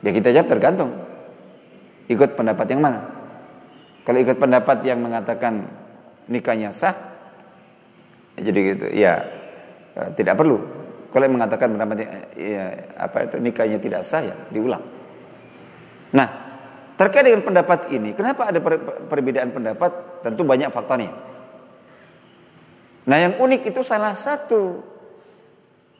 Ya 0.00 0.10
kita 0.14 0.32
jawab 0.32 0.48
tergantung. 0.48 0.90
Ikut 2.08 2.34
pendapat 2.38 2.66
yang 2.72 2.80
mana? 2.80 3.00
Kalau 4.06 4.18
ikut 4.18 4.40
pendapat 4.40 4.80
yang 4.82 5.04
mengatakan 5.04 5.68
nikahnya 6.26 6.72
sah, 6.72 6.96
ya 8.34 8.40
jadi 8.48 8.58
gitu. 8.74 8.86
Ya 8.96 9.28
e, 9.94 10.00
tidak 10.16 10.40
perlu 10.40 10.80
kalau 11.10 11.26
yang 11.26 11.34
mengatakan 11.34 11.74
pendapat 11.74 12.06
ya, 12.38 12.64
apa 12.94 13.26
itu 13.26 13.36
nikahnya 13.42 13.78
tidak 13.82 14.06
sah 14.06 14.22
ya 14.22 14.34
diulang. 14.54 14.82
Nah, 16.14 16.28
terkait 16.94 17.26
dengan 17.26 17.42
pendapat 17.42 17.90
ini, 17.90 18.14
kenapa 18.14 18.46
ada 18.46 18.62
perbedaan 19.10 19.50
pendapat? 19.50 20.22
Tentu 20.22 20.46
banyak 20.46 20.70
faktornya. 20.70 21.10
Nah, 23.10 23.18
yang 23.18 23.34
unik 23.42 23.74
itu 23.74 23.82
salah 23.82 24.14
satu 24.14 24.86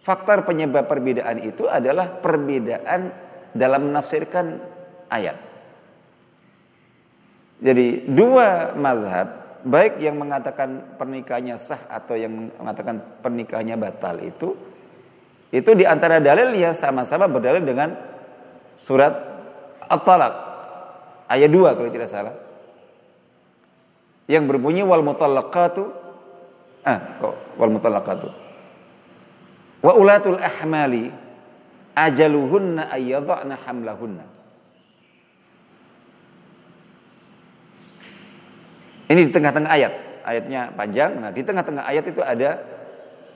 faktor 0.00 0.48
penyebab 0.48 0.88
perbedaan 0.88 1.40
itu 1.44 1.68
adalah 1.68 2.20
perbedaan 2.20 3.12
dalam 3.52 3.92
menafsirkan 3.92 4.60
ayat. 5.12 5.36
Jadi 7.60 8.08
dua 8.08 8.72
mazhab 8.72 9.60
baik 9.60 10.00
yang 10.00 10.16
mengatakan 10.16 10.96
pernikahannya 10.96 11.60
sah 11.60 11.84
atau 11.92 12.16
yang 12.16 12.48
mengatakan 12.56 13.20
pernikahannya 13.20 13.76
batal 13.76 14.16
itu 14.24 14.56
itu 15.52 15.70
di 15.76 15.84
antara 15.84 16.22
dalilnya 16.22 16.72
sama-sama 16.72 17.28
berdalil 17.28 17.60
dengan 17.60 17.92
surat 18.86 19.12
At-Talaq 19.90 20.34
ayat 21.28 21.50
2 21.50 21.76
kalau 21.76 21.90
tidak 21.92 22.08
salah. 22.08 22.34
Yang 24.30 24.44
berbunyi 24.46 24.86
wal 24.86 25.02
mutallaqatu 25.02 25.90
ah 26.86 26.98
kok 27.20 27.34
wal 27.60 27.72
mutallaqatu 27.74 28.30
wa 29.80 29.92
ulatul 29.96 30.40
ahmali 30.40 31.08
ajaluhunna 31.96 32.92
ayyadhna 32.92 33.54
hamlahunna. 33.56 34.24
Ini 39.10 39.20
di 39.26 39.32
tengah-tengah 39.34 39.70
ayat. 39.74 39.94
Ayatnya 40.20 40.70
panjang. 40.76 41.18
Nah, 41.18 41.34
di 41.34 41.42
tengah-tengah 41.42 41.82
ayat 41.82 42.04
itu 42.06 42.22
ada 42.22 42.60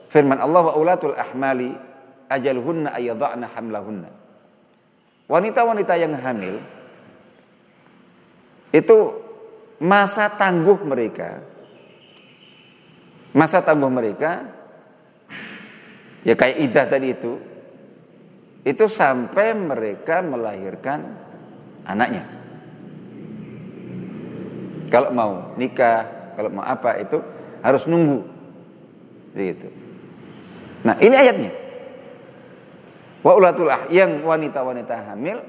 firman 0.07 0.39
Allah 0.39 0.71
wa 0.71 0.73
ulatul 0.79 1.17
ahmali 1.17 1.75
ajaluhunna 2.31 2.95
ayadha'na 2.95 3.51
hamlahunna. 3.51 4.09
Wanita-wanita 5.25 5.93
yang 5.97 6.13
hamil 6.15 6.61
itu 8.69 8.97
masa 9.81 10.31
tangguh 10.31 10.79
mereka 10.85 11.43
masa 13.35 13.59
tangguh 13.59 13.91
mereka 13.91 14.47
ya 16.25 16.33
kayak 16.33 16.57
idah 16.57 16.85
tadi 16.89 17.07
itu 17.13 17.33
itu 18.65 18.85
sampai 18.89 19.53
mereka 19.53 20.25
melahirkan 20.25 21.05
anaknya. 21.85 22.25
Kalau 24.89 25.13
mau 25.13 25.53
nikah, 25.53 26.33
kalau 26.33 26.49
mau 26.49 26.65
apa 26.65 26.97
itu 26.97 27.21
harus 27.61 27.85
nunggu. 27.85 28.25
Gitu. 29.37 29.69
Nah, 30.81 30.97
ini 30.97 31.13
ayatnya. 31.13 31.51
Wa 33.21 33.37
ulatul 33.37 33.69
ah 33.69 33.85
yang 33.89 34.21
wanita-wanita 34.21 35.13
hamil 35.13 35.41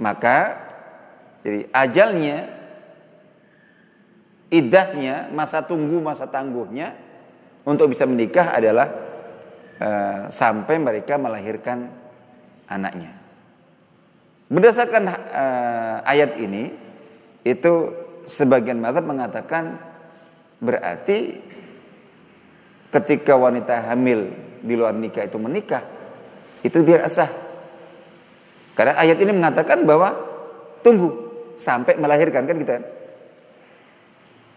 maka 0.00 0.56
jadi 1.44 1.68
ajalnya 1.68 2.48
idahnya 4.48 5.28
masa 5.36 5.60
tunggu 5.60 6.00
masa 6.00 6.24
tangguhnya 6.24 6.96
untuk 7.68 7.92
bisa 7.92 8.08
menikah 8.08 8.56
adalah 8.56 9.07
uh, 9.78 10.28
sampai 10.30 10.76
mereka 10.78 11.16
melahirkan 11.16 11.90
anaknya. 12.68 13.14
Berdasarkan 14.48 15.02
uh, 15.08 15.96
ayat 16.04 16.36
ini 16.40 16.72
itu 17.44 17.72
sebagian 18.28 18.80
mazhab 18.80 19.04
mengatakan 19.04 19.76
berarti 20.60 21.40
ketika 22.88 23.36
wanita 23.36 23.92
hamil 23.92 24.32
di 24.64 24.74
luar 24.74 24.96
nikah 24.96 25.24
itu 25.24 25.36
menikah, 25.36 25.84
itu 26.64 26.80
tidak 26.82 27.08
sah. 27.12 27.30
Karena 28.72 28.94
ayat 28.94 29.18
ini 29.18 29.32
mengatakan 29.34 29.82
bahwa 29.82 30.14
tunggu 30.86 31.10
sampai 31.58 31.98
melahirkan 31.98 32.46
kan 32.46 32.56
kita. 32.56 32.76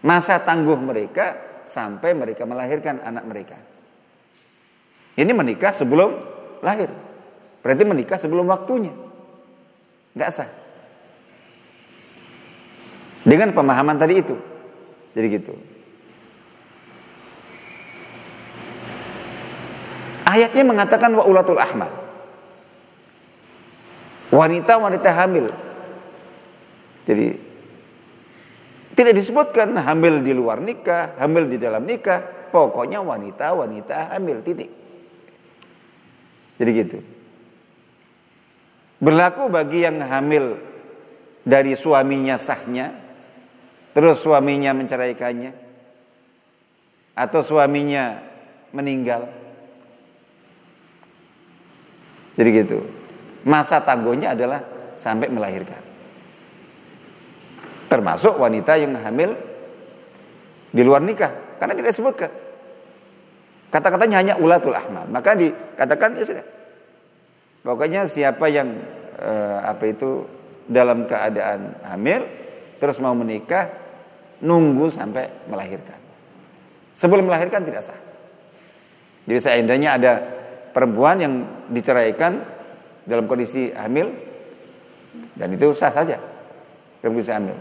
Masa 0.02 0.42
tangguh 0.42 0.78
mereka 0.78 1.38
sampai 1.66 2.14
mereka 2.14 2.42
melahirkan 2.46 3.02
anak 3.02 3.24
mereka. 3.26 3.58
Ini 5.12 5.32
menikah 5.36 5.76
sebelum 5.76 6.16
lahir. 6.64 6.88
Berarti 7.60 7.82
menikah 7.84 8.16
sebelum 8.16 8.48
waktunya. 8.48 8.92
Enggak 10.16 10.30
sah. 10.32 10.50
Dengan 13.22 13.54
pemahaman 13.54 13.96
tadi 14.00 14.14
itu. 14.18 14.34
Jadi 15.12 15.26
gitu. 15.30 15.52
Ayatnya 20.26 20.64
mengatakan 20.64 21.12
wa 21.12 21.28
ulatul 21.28 21.60
ahmad. 21.60 21.92
Wanita-wanita 24.32 25.12
hamil. 25.12 25.52
Jadi 27.04 27.36
tidak 28.96 29.12
disebutkan 29.16 29.76
hamil 29.76 30.24
di 30.24 30.32
luar 30.32 30.60
nikah, 30.60 31.20
hamil 31.20 31.48
di 31.52 31.60
dalam 31.60 31.84
nikah, 31.84 32.48
pokoknya 32.48 33.04
wanita-wanita 33.04 34.16
hamil 34.16 34.40
titik. 34.40 34.81
Jadi 36.62 36.70
gitu. 36.78 36.98
Berlaku 39.02 39.50
bagi 39.50 39.82
yang 39.82 39.98
hamil 39.98 40.62
dari 41.42 41.74
suaminya 41.74 42.38
sahnya, 42.38 42.94
terus 43.90 44.22
suaminya 44.22 44.70
menceraikannya, 44.70 45.50
atau 47.18 47.42
suaminya 47.42 48.14
meninggal. 48.70 49.26
Jadi 52.38 52.50
gitu. 52.54 52.78
Masa 53.42 53.82
tangguhnya 53.82 54.38
adalah 54.38 54.62
sampai 54.94 55.34
melahirkan. 55.34 55.82
Termasuk 57.90 58.38
wanita 58.38 58.78
yang 58.78 58.94
hamil 59.02 59.34
di 60.70 60.82
luar 60.86 61.02
nikah. 61.02 61.58
Karena 61.58 61.74
tidak 61.74 61.90
disebutkan. 61.90 62.30
Kata-katanya 63.72 64.16
hanya 64.20 64.34
ulatul 64.36 64.76
ahmal. 64.76 65.08
Maka 65.08 65.32
dikatakan 65.32 66.12
ya 66.20 66.24
sudah. 66.28 66.46
Pokoknya 67.64 68.04
siapa 68.04 68.44
yang 68.52 68.68
eh, 69.16 69.58
apa 69.64 69.84
itu 69.88 70.28
dalam 70.68 71.08
keadaan 71.08 71.80
hamil 71.88 72.20
terus 72.76 73.00
mau 73.00 73.16
menikah 73.16 73.72
nunggu 74.44 74.92
sampai 74.92 75.48
melahirkan. 75.48 75.96
Sebelum 76.92 77.32
melahirkan 77.32 77.64
tidak 77.64 77.80
sah. 77.86 77.96
Jadi 79.24 79.40
seandainya 79.40 79.96
ada 79.96 80.12
perempuan 80.74 81.16
yang 81.22 81.34
diceraikan 81.72 82.44
dalam 83.08 83.24
kondisi 83.24 83.72
hamil 83.72 84.12
dan 85.38 85.48
itu 85.54 85.72
sah 85.72 85.94
saja 85.94 86.20
dalam 87.00 87.16
kondisi 87.16 87.32
hamil. 87.32 87.56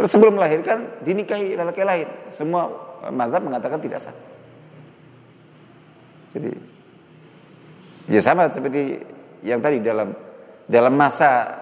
Terus 0.00 0.10
sebelum 0.16 0.40
melahirkan 0.40 1.04
dinikahi 1.04 1.60
lelaki 1.60 1.84
lain, 1.84 2.08
semua 2.32 2.72
mazhab 3.12 3.44
mengatakan 3.44 3.82
tidak 3.82 4.00
sah. 4.00 4.29
Jadi 6.30 6.50
ya 8.10 8.20
sama 8.22 8.50
seperti 8.50 9.02
yang 9.42 9.58
tadi 9.58 9.82
dalam 9.82 10.14
dalam 10.70 10.94
masa 10.94 11.58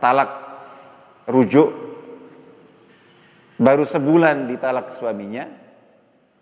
talak 0.00 0.30
rujuk 1.28 1.68
baru 3.60 3.84
sebulan 3.84 4.48
ditalak 4.48 4.96
suaminya. 4.96 5.48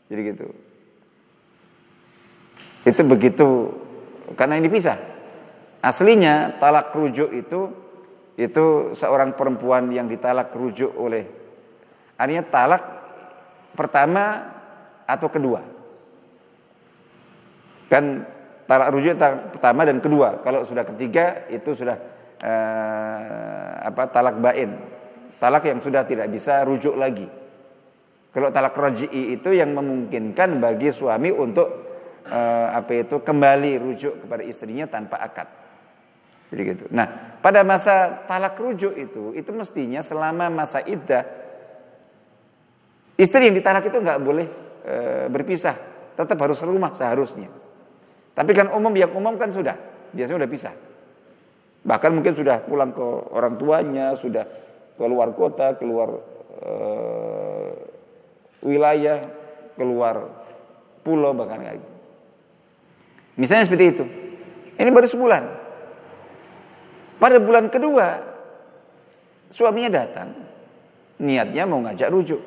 Jadi 0.09 0.21
gitu. 0.25 0.47
Itu 2.88 3.03
begitu 3.05 3.49
karena 4.35 4.57
ini 4.59 4.71
pisah. 4.71 4.99
Aslinya 5.79 6.59
talak 6.59 6.91
rujuk 6.91 7.31
itu 7.31 7.71
itu 8.38 8.95
seorang 8.95 9.35
perempuan 9.35 9.91
yang 9.91 10.07
ditalak 10.07 10.55
rujuk 10.55 10.95
oleh 10.95 11.27
artinya 12.19 12.45
talak 12.47 12.83
pertama 13.75 14.43
atau 15.07 15.31
kedua. 15.31 15.78
Kan 17.88 18.24
talak 18.68 18.92
rujuk 18.92 19.16
pertama 19.53 19.88
dan 19.88 19.98
kedua. 19.98 20.44
Kalau 20.44 20.62
sudah 20.68 20.85
ketiga 20.85 21.48
itu 21.48 21.72
sudah 21.72 21.96
eh, 22.40 23.72
apa 23.83 24.09
talak 24.12 24.37
bain. 24.38 24.77
Talak 25.40 25.66
yang 25.66 25.81
sudah 25.81 26.05
tidak 26.05 26.29
bisa 26.29 26.62
rujuk 26.66 26.94
lagi. 26.98 27.27
Kalau 28.29 28.53
talak 28.53 28.77
roji'i 28.77 29.35
itu 29.40 29.51
yang 29.57 29.72
memungkinkan 29.72 30.61
bagi 30.61 30.92
suami 30.92 31.33
untuk 31.33 31.88
uh, 32.29 32.68
apa 32.77 33.07
itu 33.07 33.24
kembali 33.24 33.72
rujuk 33.81 34.27
kepada 34.27 34.42
istrinya 34.44 34.85
tanpa 34.85 35.16
akad. 35.22 35.48
Jadi 36.48 36.62
gitu. 36.64 36.85
Nah, 36.92 37.38
pada 37.40 37.61
masa 37.61 38.24
talak 38.24 38.57
rujuk 38.57 38.96
itu, 38.96 39.37
itu 39.37 39.51
mestinya 39.53 40.01
selama 40.01 40.48
masa 40.48 40.81
iddah 40.85 41.24
istri 43.20 43.51
yang 43.51 43.57
ditalak 43.59 43.85
itu 43.85 43.98
nggak 43.98 44.20
boleh 44.22 44.46
e, 44.87 44.94
berpisah, 45.29 45.77
tetap 46.16 46.38
harus 46.40 46.62
rumah 46.64 46.94
seharusnya. 46.94 47.51
Tapi 48.38 48.55
kan 48.55 48.70
umum 48.70 48.94
yang 48.94 49.11
umum 49.18 49.35
kan 49.35 49.51
sudah, 49.51 49.74
biasanya 50.14 50.46
sudah 50.46 50.51
pisah. 50.51 50.74
Bahkan 51.83 52.11
mungkin 52.14 52.38
sudah 52.38 52.62
pulang 52.62 52.94
ke 52.94 53.03
orang 53.35 53.59
tuanya, 53.59 54.14
sudah 54.14 54.46
keluar 54.94 55.35
kota, 55.35 55.74
keluar 55.74 56.22
e, 56.55 56.72
wilayah, 58.62 59.18
keluar 59.74 60.31
pulau 61.03 61.35
bahkan 61.35 61.66
kayak 61.66 61.83
gitu. 61.83 61.90
Misalnya 63.42 63.66
seperti 63.66 63.85
itu. 63.90 64.05
Ini 64.79 64.90
baru 64.94 65.11
sebulan. 65.11 65.42
Pada 67.18 67.42
bulan 67.42 67.66
kedua, 67.74 68.22
suaminya 69.51 69.98
datang. 69.98 70.31
Niatnya 71.18 71.66
mau 71.66 71.83
ngajak 71.83 72.07
rujuk. 72.14 72.38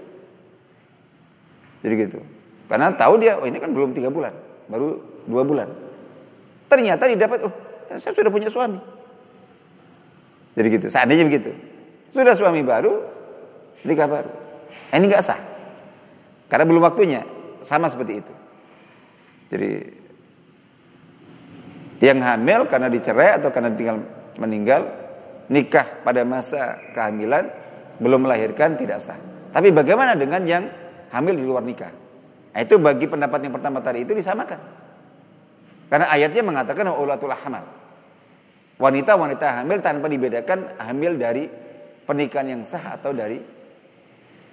Jadi 1.84 1.93
gitu. 1.99 2.23
Karena 2.71 2.95
tahu 2.95 3.19
dia, 3.19 3.36
oh 3.36 3.43
ini 3.43 3.60
kan 3.60 3.75
belum 3.75 3.91
tiga 3.91 4.08
bulan. 4.08 4.50
Baru 4.71 5.03
dua 5.27 5.43
bulan. 5.43 5.67
Ternyata 6.71 7.12
didapat, 7.12 7.43
oh 7.43 7.53
saya 7.99 8.15
sudah 8.15 8.31
punya 8.31 8.47
suami. 8.47 8.79
Jadi 10.55 10.67
gitu. 10.71 10.88
Seandainya 10.88 11.27
begitu. 11.27 11.51
Sudah 12.15 12.36
suami 12.36 12.63
baru, 12.63 13.03
nikah 13.84 14.07
baru. 14.07 14.31
Nah, 14.91 14.95
ini 14.95 15.05
nggak 15.12 15.23
sah. 15.23 15.39
Karena 16.47 16.63
belum 16.67 16.84
waktunya. 16.84 17.23
Sama 17.62 17.91
seperti 17.91 18.23
itu. 18.23 18.34
Jadi 19.51 19.71
yang 22.01 22.17
hamil 22.25 22.65
karena 22.65 22.89
dicerai 22.89 23.38
atau 23.38 23.53
karena 23.53 23.69
tinggal 23.77 24.01
meninggal 24.41 24.89
nikah 25.53 25.86
pada 26.01 26.25
masa 26.25 26.81
kehamilan 26.97 27.45
belum 28.01 28.25
melahirkan 28.25 28.73
tidak 28.79 29.03
sah. 29.03 29.19
Tapi 29.53 29.69
bagaimana 29.69 30.17
dengan 30.17 30.41
yang 30.47 30.65
hamil 31.13 31.38
di 31.38 31.45
luar 31.45 31.62
nikah? 31.62 32.00
Nah, 32.51 32.59
itu 32.59 32.75
bagi 32.75 33.07
pendapat 33.07 33.39
yang 33.47 33.53
pertama 33.55 33.79
tadi 33.79 34.03
itu 34.03 34.11
disamakan. 34.11 34.59
Karena 35.91 36.07
ayatnya 36.07 36.43
mengatakan 36.43 36.87
ulatul 36.91 37.31
hamal. 37.31 37.63
Wanita-wanita 38.79 39.61
hamil 39.61 39.79
tanpa 39.83 40.07
dibedakan 40.07 40.79
hamil 40.79 41.19
dari 41.19 41.47
pernikahan 42.07 42.47
yang 42.57 42.61
sah 42.63 42.97
atau 42.97 43.13
dari 43.13 43.39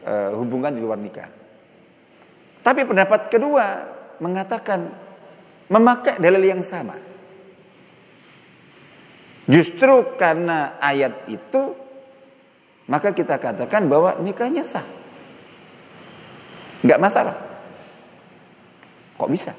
uh, 0.04 0.30
hubungan 0.36 0.74
di 0.74 0.82
luar 0.82 0.98
nikah. 1.00 1.30
Tapi 2.62 2.84
pendapat 2.84 3.32
kedua 3.32 3.66
mengatakan 4.20 4.90
memakai 5.70 6.20
dalil 6.20 6.42
yang 6.42 6.60
sama. 6.60 6.98
Justru 9.48 10.20
karena 10.20 10.76
ayat 10.76 11.24
itu 11.30 11.72
maka 12.84 13.16
kita 13.16 13.40
katakan 13.40 13.88
bahwa 13.88 14.20
nikahnya 14.20 14.60
sah. 14.60 14.84
Enggak 16.84 17.00
masalah. 17.00 17.47
Kok 19.18 19.30
bisa? 19.30 19.52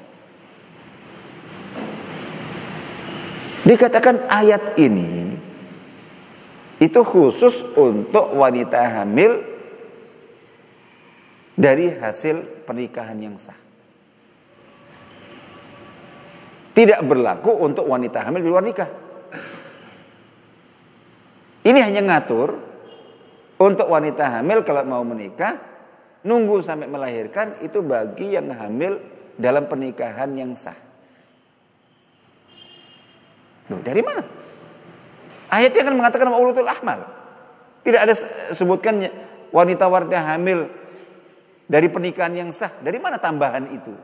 Dikatakan 3.60 4.24
ayat 4.32 4.80
ini 4.80 5.36
itu 6.80 7.00
khusus 7.04 7.60
untuk 7.76 8.32
wanita 8.32 8.80
hamil 8.80 9.44
dari 11.52 11.92
hasil 11.92 12.64
pernikahan 12.64 13.20
yang 13.20 13.36
sah. 13.36 13.54
Tidak 16.72 17.04
berlaku 17.04 17.52
untuk 17.60 17.84
wanita 17.84 18.24
hamil 18.24 18.40
di 18.40 18.48
luar 18.48 18.64
nikah. 18.64 18.88
Ini 21.60 21.78
hanya 21.84 22.00
ngatur 22.00 22.56
untuk 23.60 23.92
wanita 23.92 24.40
hamil 24.40 24.64
kalau 24.64 24.80
mau 24.88 25.04
menikah 25.04 25.60
nunggu 26.24 26.64
sampai 26.64 26.88
melahirkan 26.88 27.60
itu 27.60 27.84
bagi 27.84 28.32
yang 28.32 28.48
hamil 28.56 28.96
dalam 29.40 29.64
pernikahan 29.66 30.30
yang 30.36 30.52
sah. 30.52 30.76
Loh, 33.72 33.80
dari 33.80 34.04
mana? 34.04 34.20
Ayatnya 35.50 35.82
kan 35.88 35.94
mengatakan 35.96 36.28
maulutul 36.28 36.68
ahmal. 36.68 37.08
Tidak 37.80 37.96
ada 37.96 38.14
sebutkan 38.52 39.00
wanita-wanita 39.50 40.20
hamil 40.36 40.68
dari 41.64 41.88
pernikahan 41.88 42.36
yang 42.36 42.50
sah. 42.52 42.70
Dari 42.84 43.00
mana 43.00 43.16
tambahan 43.16 43.64
itu? 43.72 43.94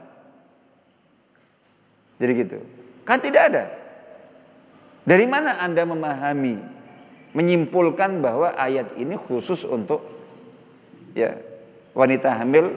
Jadi 2.17 2.33
gitu. 2.33 2.59
Kan 3.05 3.21
tidak 3.21 3.43
ada. 3.53 3.65
Dari 5.07 5.23
mana 5.29 5.63
Anda 5.63 5.87
memahami, 5.87 6.59
menyimpulkan 7.37 8.19
bahwa 8.25 8.57
ayat 8.57 8.97
ini 8.99 9.15
khusus 9.15 9.63
untuk 9.63 10.03
ya 11.15 11.37
wanita 11.95 12.43
hamil 12.43 12.75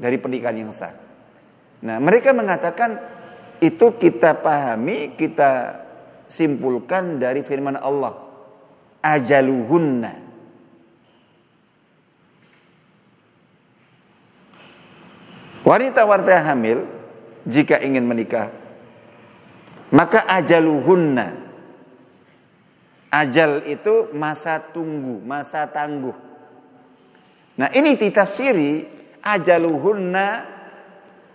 dari 0.00 0.18
pernikahan 0.18 0.66
yang 0.66 0.72
sah. 0.74 1.03
Nah, 1.84 2.00
mereka 2.00 2.32
mengatakan 2.32 2.96
itu 3.60 3.94
kita 4.00 4.40
pahami, 4.40 5.12
kita 5.14 5.84
simpulkan 6.26 7.20
dari 7.20 7.44
firman 7.44 7.76
Allah. 7.76 8.16
Ajaluhunna. 9.04 10.24
Wanita-wanita 15.64 16.44
hamil 16.44 16.84
jika 17.48 17.80
ingin 17.80 18.04
menikah 18.04 18.64
maka 19.94 20.26
ajaluhunna 20.26 21.38
ajal 23.14 23.62
itu 23.70 24.10
masa 24.10 24.58
tunggu, 24.58 25.22
masa 25.22 25.70
tangguh. 25.70 26.18
Nah, 27.54 27.70
ini 27.70 27.94
ditafsiri 27.94 28.90
ajaluhunna 29.22 30.26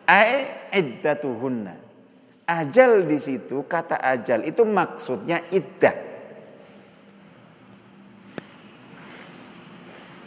ay 0.10 0.32
iddatuhunna. 0.74 1.76
Ajal 2.50 3.06
di 3.06 3.22
situ 3.22 3.62
kata 3.70 4.02
ajal 4.02 4.42
itu 4.42 4.66
maksudnya 4.66 5.46
iddah. 5.54 5.94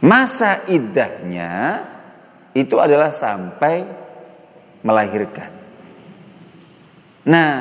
Masa 0.06 0.62
iddahnya 0.70 1.82
itu 2.54 2.78
adalah 2.78 3.10
sampai 3.10 3.82
melahirkan. 4.86 5.50
Nah, 7.26 7.58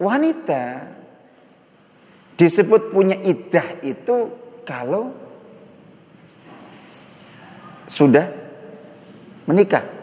wanita 0.00 0.64
disebut 2.36 2.92
punya 2.92 3.16
iddah 3.20 3.80
itu 3.80 4.32
kalau 4.64 5.12
sudah 7.88 8.28
menikah. 9.48 9.95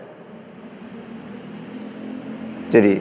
Jadi 2.73 2.93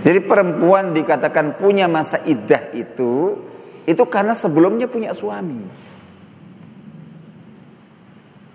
jadi 0.00 0.20
perempuan 0.24 0.96
dikatakan 0.96 1.60
punya 1.60 1.84
masa 1.84 2.24
iddah 2.24 2.72
itu 2.72 3.36
itu 3.84 4.02
karena 4.08 4.32
sebelumnya 4.32 4.88
punya 4.88 5.12
suami. 5.12 5.60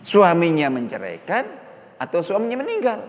Suaminya 0.02 0.70
menceraikan 0.74 1.46
atau 2.02 2.20
suaminya 2.26 2.66
meninggal. 2.66 3.00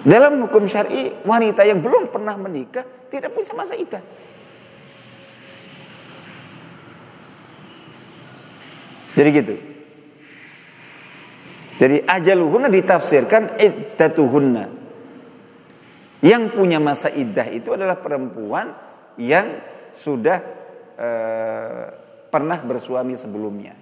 Dalam 0.00 0.40
hukum 0.46 0.64
syari 0.64 1.12
wanita 1.26 1.66
yang 1.66 1.82
belum 1.82 2.08
pernah 2.08 2.38
menikah 2.38 2.86
tidak 3.10 3.34
punya 3.34 3.52
masa 3.52 3.74
iddah. 3.74 4.02
Jadi 9.18 9.28
gitu. 9.34 9.69
Jadi 11.80 12.04
ajaluhunna 12.04 12.68
ditafsirkan 12.68 13.56
iddatuhunna. 13.56 14.64
Yang 16.20 16.42
punya 16.52 16.76
masa 16.76 17.08
iddah 17.08 17.48
itu 17.48 17.72
adalah 17.72 17.96
perempuan 17.96 18.76
yang 19.16 19.56
sudah 19.96 20.44
uh, 21.00 21.84
pernah 22.28 22.60
bersuami 22.60 23.16
sebelumnya. 23.16 23.72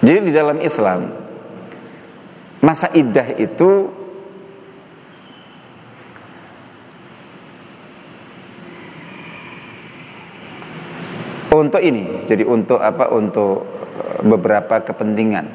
Jadi 0.00 0.18
di 0.22 0.32
dalam 0.32 0.62
Islam 0.62 1.10
masa 2.62 2.88
iddah 2.94 3.34
itu 3.34 3.99
untuk 11.60 11.80
ini, 11.84 12.24
jadi 12.24 12.42
untuk 12.48 12.80
apa? 12.80 13.12
Untuk 13.12 13.68
eh, 14.00 14.20
beberapa 14.24 14.80
kepentingan. 14.80 15.46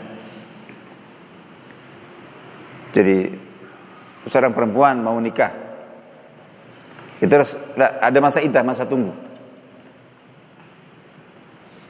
Jadi 2.96 3.18
seorang 4.30 4.54
perempuan 4.56 5.02
mau 5.04 5.18
nikah, 5.20 5.52
itu 7.20 7.32
harus 7.34 7.52
ada 7.76 8.20
masa 8.24 8.40
iddah, 8.40 8.64
masa 8.64 8.88
tunggu, 8.88 9.12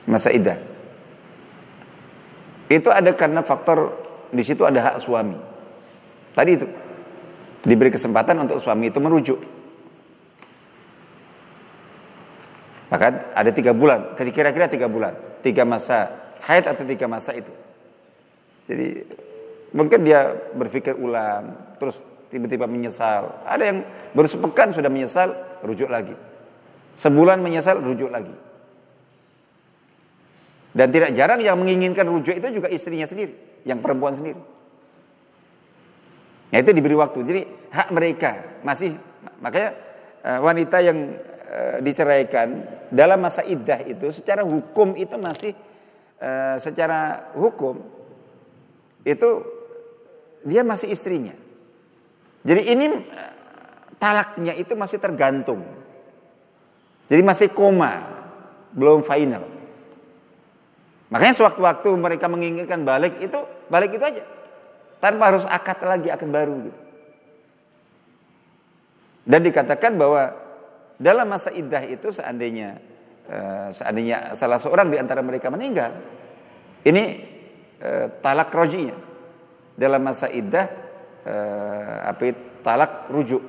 masa 0.10 0.34
iddah. 0.34 0.58
Itu 2.66 2.90
ada 2.90 3.14
karena 3.14 3.46
faktor 3.46 3.94
di 4.34 4.42
situ 4.42 4.66
ada 4.66 4.82
hak 4.82 4.98
suami. 5.06 5.38
Tadi 6.34 6.52
itu 6.58 6.66
diberi 7.66 7.94
kesempatan 7.94 8.42
untuk 8.42 8.58
suami 8.62 8.90
itu 8.90 8.98
merujuk. 8.98 9.40
Maka 12.96 13.36
ada 13.36 13.52
tiga 13.52 13.76
bulan, 13.76 14.16
kira-kira 14.16 14.72
tiga 14.72 14.88
bulan, 14.88 15.20
tiga 15.44 15.68
masa 15.68 16.16
haid 16.48 16.64
atau 16.64 16.88
tiga 16.88 17.12
masa 17.12 17.36
itu. 17.36 17.52
Jadi 18.72 19.04
mungkin 19.76 20.00
dia 20.08 20.32
berpikir 20.56 20.96
ulang, 20.96 21.76
terus 21.76 22.00
tiba-tiba 22.32 22.72
menyesal. 22.72 23.44
Ada 23.44 23.64
yang 23.68 23.78
baru 24.16 24.32
sepekan 24.32 24.72
sudah 24.72 24.88
menyesal, 24.88 25.36
rujuk 25.60 25.92
lagi. 25.92 26.16
Sebulan 26.96 27.44
menyesal, 27.44 27.84
rujuk 27.84 28.08
lagi. 28.08 28.32
Dan 30.72 30.88
tidak 30.96 31.12
jarang 31.20 31.44
yang 31.44 31.60
menginginkan 31.60 32.08
rujuk 32.08 32.40
itu 32.40 32.48
juga 32.48 32.72
istrinya 32.72 33.04
sendiri, 33.04 33.36
yang 33.68 33.84
perempuan 33.84 34.16
sendiri. 34.16 34.40
Nah 36.48 36.58
itu 36.64 36.72
diberi 36.72 36.96
waktu. 36.96 37.20
Jadi 37.28 37.42
hak 37.76 37.92
mereka 37.92 38.64
masih 38.64 38.96
makanya 39.44 39.76
eh, 40.24 40.40
wanita 40.40 40.80
yang 40.80 40.98
eh, 41.56 41.78
diceraikan 41.80 42.48
dalam 42.92 43.24
masa 43.24 43.48
iddah 43.48 43.80
itu 43.88 44.12
secara 44.12 44.44
hukum 44.44 45.00
itu 45.00 45.16
masih 45.16 45.56
eh, 46.20 46.56
secara 46.60 47.32
hukum 47.40 47.80
itu 49.08 49.30
dia 50.44 50.62
masih 50.62 50.92
istrinya. 50.92 51.34
Jadi 52.46 52.62
ini 52.70 52.86
talaknya 53.98 54.54
itu 54.54 54.78
masih 54.78 55.02
tergantung. 55.02 55.66
Jadi 57.10 57.22
masih 57.26 57.50
koma, 57.54 58.06
belum 58.74 59.02
final. 59.02 59.46
Makanya 61.10 61.34
sewaktu-waktu 61.38 61.90
mereka 61.98 62.26
menginginkan 62.30 62.82
balik 62.86 63.18
itu 63.22 63.40
balik 63.70 63.94
itu 63.94 64.04
aja. 64.06 64.26
Tanpa 65.02 65.34
harus 65.34 65.46
akad 65.46 65.82
lagi 65.86 66.10
akad 66.10 66.30
baru 66.30 66.54
gitu. 66.66 66.80
Dan 69.26 69.42
dikatakan 69.42 69.98
bahwa 69.98 70.45
dalam 70.96 71.28
masa 71.28 71.52
iddah 71.52 71.84
itu 71.84 72.12
seandainya 72.12 72.80
uh, 73.28 73.70
seandainya 73.76 74.34
salah 74.38 74.60
seorang 74.60 74.88
di 74.92 74.98
antara 75.00 75.20
mereka 75.20 75.52
meninggal, 75.52 75.92
ini 76.88 77.04
uh, 77.84 78.08
talak 78.24 78.52
rojinya. 78.56 78.96
Dalam 79.76 80.00
masa 80.00 80.32
iddah 80.32 80.66
uh, 81.28 82.08
apa 82.08 82.24
itu, 82.32 82.42
talak 82.64 83.12
rujuk. 83.12 83.44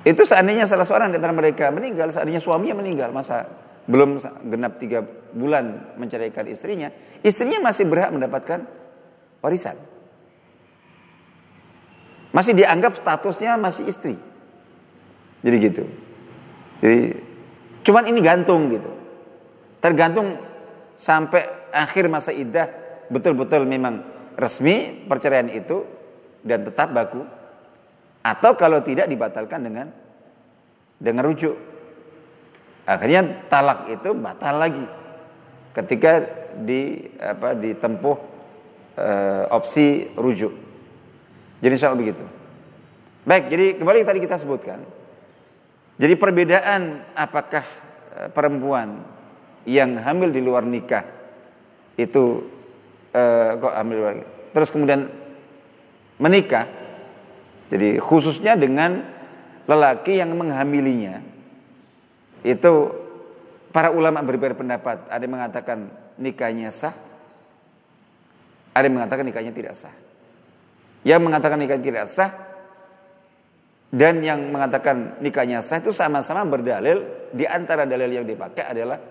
Itu 0.00 0.24
seandainya 0.24 0.64
salah 0.64 0.88
seorang 0.88 1.12
di 1.12 1.20
antara 1.20 1.36
mereka 1.36 1.68
meninggal, 1.68 2.08
seandainya 2.08 2.40
suaminya 2.40 2.80
meninggal, 2.80 3.12
masa 3.12 3.44
belum 3.84 4.16
genap 4.48 4.80
tiga 4.80 5.04
bulan 5.36 5.92
menceraikan 6.00 6.48
istrinya, 6.48 6.88
istrinya 7.20 7.60
masih 7.60 7.84
berhak 7.84 8.08
mendapatkan 8.16 8.64
warisan. 9.44 9.76
Masih 12.32 12.56
dianggap 12.56 12.96
statusnya 12.96 13.60
masih 13.60 13.90
istri. 13.90 14.29
Jadi 15.40 15.56
gitu. 15.60 15.84
Jadi 16.80 17.00
cuman 17.84 18.04
ini 18.08 18.20
gantung 18.20 18.68
gitu. 18.68 18.90
Tergantung 19.80 20.36
sampai 21.00 21.72
akhir 21.72 22.12
masa 22.12 22.32
iddah 22.32 22.68
betul-betul 23.08 23.64
memang 23.64 24.04
resmi 24.36 25.06
perceraian 25.08 25.48
itu 25.48 25.84
dan 26.44 26.64
tetap 26.64 26.92
baku 26.92 27.24
atau 28.20 28.52
kalau 28.56 28.84
tidak 28.84 29.08
dibatalkan 29.08 29.64
dengan 29.64 29.88
dengan 31.00 31.24
rujuk 31.24 31.70
Akhirnya 32.90 33.46
talak 33.46 33.86
itu 33.86 34.10
batal 34.18 34.58
lagi 34.58 34.82
ketika 35.70 36.26
di 36.58 37.06
apa 37.22 37.54
ditempuh 37.54 38.16
e, 38.98 39.08
opsi 39.54 40.10
rujuk. 40.18 40.50
Jadi 41.62 41.74
soal 41.78 41.94
begitu. 41.94 42.26
Baik, 43.22 43.46
jadi 43.46 43.66
kembali 43.78 44.02
tadi 44.02 44.18
kita 44.18 44.42
sebutkan. 44.42 44.82
Jadi 46.00 46.16
perbedaan 46.16 47.04
apakah 47.12 47.60
e, 48.16 48.20
perempuan 48.32 49.04
yang 49.68 50.00
hamil 50.00 50.32
di 50.32 50.40
luar 50.40 50.64
nikah 50.64 51.04
itu 52.00 52.48
e, 53.12 53.22
kok 53.60 53.74
hamil 53.76 53.94
di 53.94 54.00
luar 54.00 54.14
nikah, 54.16 54.36
terus 54.56 54.72
kemudian 54.72 55.12
menikah. 56.16 56.64
Jadi 57.68 58.00
khususnya 58.00 58.56
dengan 58.56 59.04
lelaki 59.68 60.18
yang 60.18 60.32
menghamilinya 60.32 61.20
itu 62.48 62.72
para 63.68 63.92
ulama 63.92 64.24
berbeda 64.24 64.56
pendapat. 64.56 65.04
Ada 65.12 65.22
yang 65.28 65.36
mengatakan 65.36 65.78
nikahnya 66.16 66.72
sah, 66.72 66.96
ada 68.72 68.88
yang 68.88 68.96
mengatakan 68.96 69.28
nikahnya 69.28 69.52
tidak 69.52 69.76
sah. 69.76 69.92
Yang 71.04 71.20
mengatakan 71.28 71.60
nikahnya 71.60 71.84
tidak 71.84 72.06
sah 72.08 72.49
dan 73.90 74.22
yang 74.22 74.54
mengatakan 74.54 75.18
nikahnya 75.18 75.66
sah 75.66 75.82
itu 75.82 75.90
sama-sama 75.90 76.46
berdalil 76.46 77.02
di 77.34 77.42
antara 77.42 77.82
dalil 77.82 78.22
yang 78.22 78.26
dipakai 78.26 78.62
adalah 78.62 79.02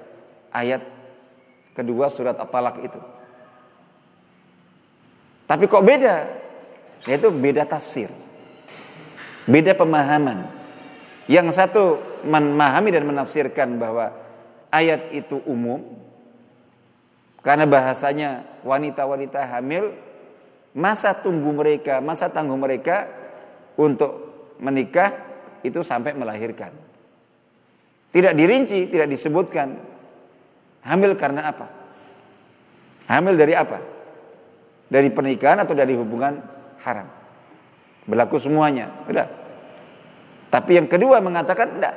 ayat 0.55 0.79
kedua 1.75 2.07
surat 2.07 2.39
At-Talaq 2.39 2.75
itu. 2.79 2.99
Tapi 5.43 5.63
kok 5.67 5.83
beda? 5.83 6.15
Yaitu 7.03 7.27
beda 7.27 7.67
tafsir. 7.67 8.07
Beda 9.43 9.75
pemahaman. 9.75 10.47
Yang 11.27 11.59
satu 11.59 11.83
memahami 12.23 12.89
dan 12.95 13.03
menafsirkan 13.03 13.75
bahwa 13.75 14.15
ayat 14.71 15.11
itu 15.11 15.43
umum 15.43 15.83
karena 17.41 17.65
bahasanya 17.65 18.43
wanita-wanita 18.61 19.39
hamil 19.57 19.95
masa 20.75 21.15
tunggu 21.15 21.49
mereka, 21.55 22.03
masa 22.03 22.29
tangguh 22.29 22.59
mereka 22.59 23.07
untuk 23.79 24.28
menikah 24.59 25.15
itu 25.63 25.83
sampai 25.83 26.15
melahirkan. 26.15 26.71
Tidak 28.09 28.33
dirinci, 28.33 28.89
tidak 28.89 29.07
disebutkan 29.11 29.77
hamil 30.83 31.13
karena 31.15 31.51
apa? 31.51 31.67
Hamil 33.09 33.35
dari 33.37 33.53
apa? 33.53 33.79
Dari 34.89 35.09
pernikahan 35.13 35.61
atau 35.61 35.77
dari 35.77 35.93
hubungan 35.93 36.41
haram? 36.81 37.07
Berlaku 38.09 38.41
semuanya. 38.41 39.05
Udah. 39.05 39.29
Tapi 40.49 40.81
yang 40.81 40.89
kedua 40.89 41.21
mengatakan 41.21 41.77
tidak. 41.77 41.95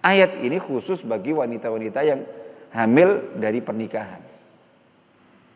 Ayat 0.00 0.38
ini 0.40 0.56
khusus 0.56 1.04
bagi 1.04 1.34
wanita-wanita 1.34 2.00
yang 2.06 2.24
hamil 2.72 3.36
dari 3.36 3.60
pernikahan. 3.60 4.22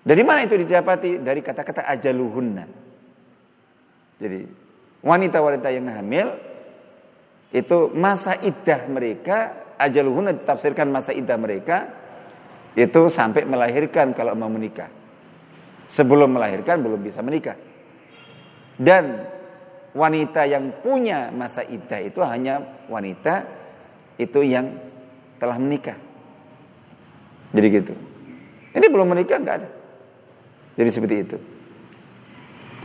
Dari 0.00 0.22
mana 0.24 0.44
itu 0.44 0.56
didapati? 0.60 1.20
Dari 1.20 1.40
kata-kata 1.40 1.88
ajaluhunna. 1.88 2.64
Jadi 4.20 4.59
wanita-wanita 5.00 5.68
yang 5.72 5.88
hamil 5.88 6.28
itu 7.50 7.90
masa 7.96 8.38
iddah 8.40 8.86
mereka 8.86 9.60
ajaluhunna 9.80 10.36
ditafsirkan 10.36 10.92
masa 10.92 11.10
iddah 11.16 11.40
mereka 11.40 11.88
itu 12.78 13.10
sampai 13.10 13.42
melahirkan 13.48 14.14
kalau 14.14 14.36
mau 14.38 14.46
menikah. 14.46 14.92
Sebelum 15.90 16.30
melahirkan 16.30 16.78
belum 16.78 17.02
bisa 17.02 17.18
menikah. 17.18 17.58
Dan 18.78 19.26
wanita 19.90 20.46
yang 20.46 20.70
punya 20.78 21.34
masa 21.34 21.66
iddah 21.66 21.98
itu 21.98 22.22
hanya 22.22 22.86
wanita 22.86 23.42
itu 24.14 24.46
yang 24.46 24.78
telah 25.42 25.58
menikah. 25.58 25.98
Jadi 27.50 27.66
gitu. 27.74 27.94
Ini 28.70 28.86
belum 28.86 29.10
menikah 29.10 29.42
nggak 29.42 29.56
ada. 29.58 29.68
Jadi 30.78 30.90
seperti 30.94 31.16
itu. 31.18 31.36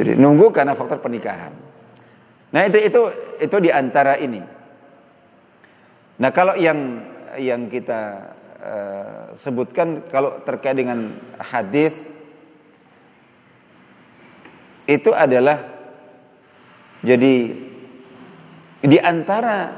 Jadi 0.01 0.11
nunggu 0.17 0.49
karena 0.49 0.73
faktor 0.73 0.97
pernikahan. 0.97 1.64
Nah 2.55 2.63
itu 2.71 2.79
itu 2.79 3.01
itu 3.43 3.57
di 3.59 3.67
antara 3.67 4.15
ini. 4.15 4.39
Nah 6.23 6.31
kalau 6.31 6.55
yang 6.55 7.03
yang 7.35 7.67
kita 7.67 8.31
uh, 8.63 9.23
sebutkan 9.35 10.07
kalau 10.07 10.39
terkait 10.47 10.79
dengan 10.79 11.19
hadis 11.35 11.91
itu 14.87 15.11
adalah 15.11 15.59
jadi 17.03 17.35
di 18.87 18.97
antara 19.03 19.75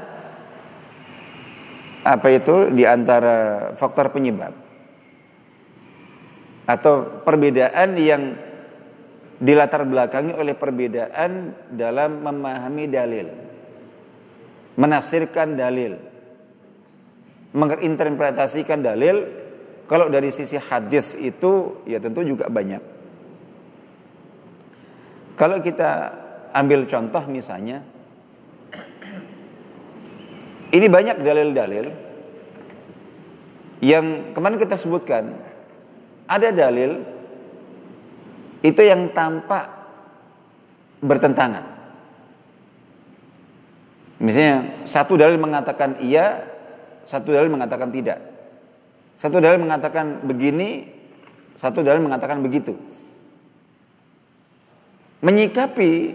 apa 2.06 2.28
itu 2.30 2.70
di 2.70 2.86
antara 2.86 3.74
faktor 3.74 4.14
penyebab 4.14 4.54
atau 6.70 7.26
perbedaan 7.26 7.98
yang 7.98 8.47
dilatar 9.38 9.86
belakangi 9.86 10.34
oleh 10.34 10.54
perbedaan 10.58 11.54
dalam 11.70 12.26
memahami 12.26 12.84
dalil, 12.90 13.26
menafsirkan 14.74 15.54
dalil, 15.54 15.94
menginterpretasikan 17.54 18.82
dalil. 18.82 19.16
Kalau 19.88 20.12
dari 20.12 20.28
sisi 20.28 20.60
hadis 20.60 21.16
itu 21.16 21.80
ya 21.88 21.96
tentu 21.96 22.20
juga 22.20 22.44
banyak. 22.52 22.82
Kalau 25.38 25.62
kita 25.64 26.12
ambil 26.52 26.84
contoh 26.84 27.24
misalnya, 27.30 27.80
ini 30.74 30.86
banyak 30.92 31.24
dalil-dalil 31.24 31.86
yang 33.80 34.34
kemarin 34.34 34.58
kita 34.58 34.74
sebutkan 34.74 35.38
ada 36.26 36.50
dalil 36.50 37.17
itu 38.62 38.82
yang 38.82 39.10
tampak 39.14 39.70
bertentangan. 40.98 41.78
Misalnya 44.18 44.82
satu 44.82 45.14
dalil 45.14 45.38
mengatakan 45.38 46.02
iya, 46.02 46.42
satu 47.06 47.30
dalil 47.30 47.46
mengatakan 47.48 47.94
tidak. 47.94 48.18
Satu 49.18 49.38
dalil 49.38 49.62
mengatakan 49.62 50.26
begini, 50.26 50.86
satu 51.54 51.82
dalil 51.86 52.02
mengatakan 52.02 52.42
begitu. 52.42 52.74
Menyikapi 55.22 56.14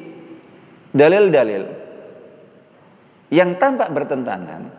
dalil-dalil 0.96 1.64
yang 3.32 3.60
tampak 3.60 3.92
bertentangan, 3.92 4.72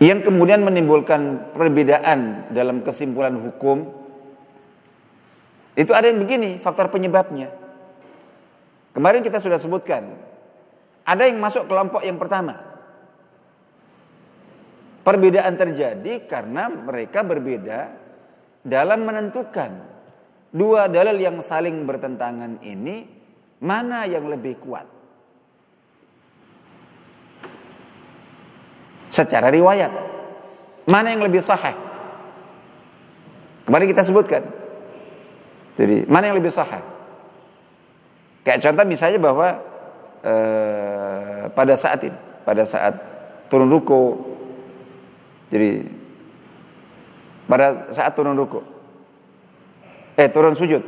yang 0.00 0.24
kemudian 0.24 0.64
menimbulkan 0.64 1.52
perbedaan 1.52 2.48
dalam 2.56 2.80
kesimpulan 2.80 3.36
hukum, 3.36 4.01
itu 5.72 5.92
ada 5.96 6.08
yang 6.08 6.20
begini 6.20 6.60
faktor 6.60 6.92
penyebabnya. 6.92 7.48
Kemarin 8.92 9.24
kita 9.24 9.40
sudah 9.40 9.56
sebutkan, 9.56 10.04
ada 11.08 11.24
yang 11.24 11.40
masuk 11.40 11.64
kelompok 11.64 12.04
yang 12.04 12.20
pertama. 12.20 12.60
Perbedaan 15.02 15.58
terjadi 15.58 16.28
karena 16.28 16.70
mereka 16.70 17.26
berbeda 17.26 17.90
dalam 18.62 19.02
menentukan 19.02 19.82
dua 20.54 20.86
dalil 20.86 21.18
yang 21.18 21.42
saling 21.42 21.82
bertentangan 21.88 22.62
ini 22.62 23.08
mana 23.58 24.06
yang 24.06 24.28
lebih 24.30 24.60
kuat. 24.62 24.86
Secara 29.10 29.50
riwayat, 29.50 29.90
mana 30.86 31.12
yang 31.12 31.24
lebih 31.24 31.42
sahih? 31.42 31.74
Kemarin 33.66 33.88
kita 33.90 34.06
sebutkan. 34.06 34.61
Jadi, 35.76 36.04
mana 36.08 36.28
yang 36.28 36.36
lebih 36.36 36.52
sahih? 36.52 36.84
Kayak 38.42 38.60
contoh 38.66 38.84
misalnya 38.84 39.18
bahwa 39.22 39.48
eh, 40.26 41.42
pada 41.54 41.74
saat 41.78 42.02
ini, 42.02 42.18
pada 42.42 42.66
saat 42.66 42.94
turun 43.46 43.70
ruko, 43.70 44.18
jadi 45.52 45.86
pada 47.46 47.92
saat 47.94 48.12
turun 48.18 48.34
ruku, 48.34 48.60
eh 50.18 50.26
turun 50.26 50.58
sujud, 50.58 50.82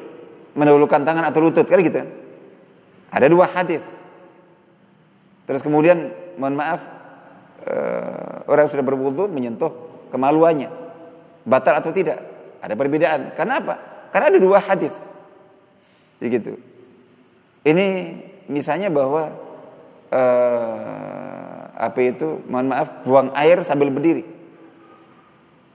mendahulukan 0.59 1.07
tangan 1.07 1.31
atau 1.31 1.41
lutut, 1.47 1.69
kan 1.69 1.79
gitu. 1.79 2.03
Ada 3.15 3.31
dua 3.31 3.47
hadis. 3.47 3.85
Terus 5.47 5.61
kemudian, 5.63 6.11
mohon 6.41 6.57
maaf, 6.59 6.81
uh, 7.69 8.49
orang 8.51 8.67
sudah 8.67 8.83
berwudu 8.83 9.31
menyentuh 9.31 9.71
kemaluannya, 10.11 10.73
batal 11.47 11.79
atau 11.79 11.95
tidak? 11.95 12.19
Ada 12.65 12.75
perbedaan. 12.75 13.37
Karena 13.37 13.61
apa? 13.61 13.94
Karena 14.15 14.31
ada 14.31 14.39
dua 14.39 14.63
hadis. 14.63 14.95
Gitu. 16.23 16.55
Ini 17.67 17.87
misalnya 18.47 18.95
bahwa 18.95 19.35
uh, 20.15 21.61
apa 21.75 21.99
itu? 21.99 22.39
Mohon 22.47 22.67
maaf, 22.71 22.89
buang 23.03 23.35
air 23.35 23.59
sambil 23.67 23.91
berdiri. 23.91 24.23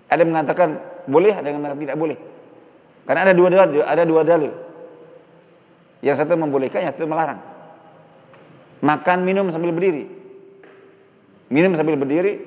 Ada 0.08 0.24
yang 0.24 0.32
mengatakan 0.32 0.80
boleh, 1.04 1.36
ada 1.36 1.52
yang 1.52 1.60
mengatakan 1.60 1.84
tidak 1.84 2.00
boleh. 2.00 2.18
Karena 3.04 3.28
ada 3.28 3.34
dua 3.36 3.50
dalil, 3.52 3.84
ada 3.84 4.04
dua 4.08 4.22
dalil. 4.24 4.54
Yang 6.00 6.24
satu 6.24 6.40
membolehkan, 6.40 6.88
yang 6.88 6.96
satu 6.96 7.12
melarang. 7.12 7.44
Makan 8.80 9.28
minum 9.28 9.52
sambil 9.52 9.76
berdiri. 9.76 10.08
Minum 11.52 11.76
sambil 11.76 12.00
berdiri, 12.00 12.40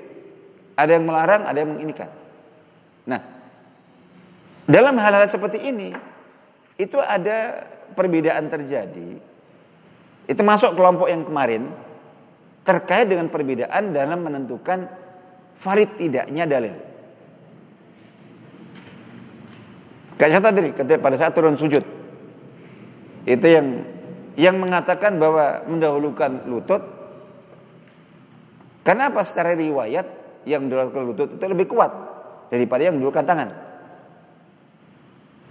ada 0.72 0.96
yang 0.96 1.04
melarang, 1.04 1.44
ada 1.44 1.58
yang 1.60 1.76
menginikan. 1.76 2.08
Nah, 3.04 3.20
dalam 4.66 4.94
hal-hal 4.98 5.26
seperti 5.26 5.58
ini, 5.58 5.90
itu 6.78 6.98
ada 6.98 7.66
perbedaan 7.94 8.46
terjadi. 8.48 9.18
Itu 10.26 10.42
masuk 10.46 10.78
kelompok 10.78 11.10
yang 11.10 11.26
kemarin 11.26 11.66
terkait 12.62 13.10
dengan 13.10 13.26
perbedaan 13.26 13.90
dalam 13.90 14.22
menentukan 14.22 14.86
farid 15.58 15.98
tidaknya 15.98 16.46
dalil. 16.46 16.74
Kayak 20.14 20.38
contoh 20.38 20.52
tadi, 20.54 20.70
ketika 20.70 21.02
pada 21.02 21.16
saat 21.18 21.34
turun 21.34 21.58
sujud. 21.58 21.82
Itu 23.26 23.46
yang 23.46 23.66
yang 24.38 24.56
mengatakan 24.58 25.18
bahwa 25.18 25.62
mendahulukan 25.68 26.48
lutut 26.48 26.82
Karena 28.82 29.14
apa? 29.14 29.22
Secara 29.22 29.54
riwayat 29.54 30.06
yang 30.42 30.66
mendahulukan 30.66 31.02
lutut 31.06 31.28
itu 31.38 31.44
lebih 31.46 31.70
kuat 31.70 31.90
daripada 32.50 32.82
yang 32.82 32.98
mendahulukan 32.98 33.22
tangan. 33.22 33.48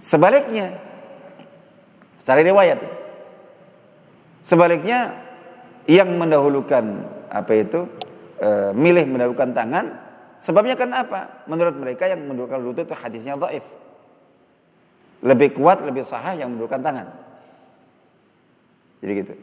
Sebaliknya, 0.02 0.82
secara 2.18 2.42
riwayat 2.42 2.78
ya. 2.82 2.92
Sebaliknya 4.42 4.98
yang 5.86 6.18
mendahulukan 6.18 7.06
apa 7.30 7.52
itu 7.54 7.86
e, 8.42 8.74
milih 8.74 9.06
mendahulukan 9.06 9.54
tangan 9.54 9.94
sebabnya 10.42 10.74
kan 10.74 10.90
apa? 10.90 11.46
Menurut 11.46 11.78
mereka 11.78 12.10
yang 12.10 12.26
mendahulukan 12.26 12.58
lutut 12.58 12.90
itu 12.90 12.96
hadisnya 12.98 13.38
dhaif. 13.38 13.62
Lebih 15.22 15.54
kuat, 15.54 15.86
lebih 15.86 16.02
sahih 16.02 16.42
yang 16.42 16.50
mendahulukan 16.50 16.82
tangan. 16.82 17.06
Jadi 19.06 19.12
gitu. 19.22 19.34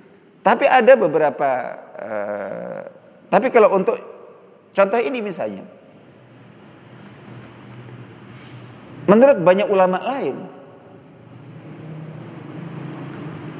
Tapi 0.43 0.67
ada 0.67 0.93
beberapa 0.99 1.49
e, 1.95 2.11
tapi 3.31 3.47
kalau 3.47 3.79
untuk 3.79 3.95
contoh 4.75 4.99
ini 4.99 5.23
misalnya 5.23 5.63
Menurut 9.09 9.41
banyak 9.41 9.65
ulama 9.65 9.97
lain 10.05 10.37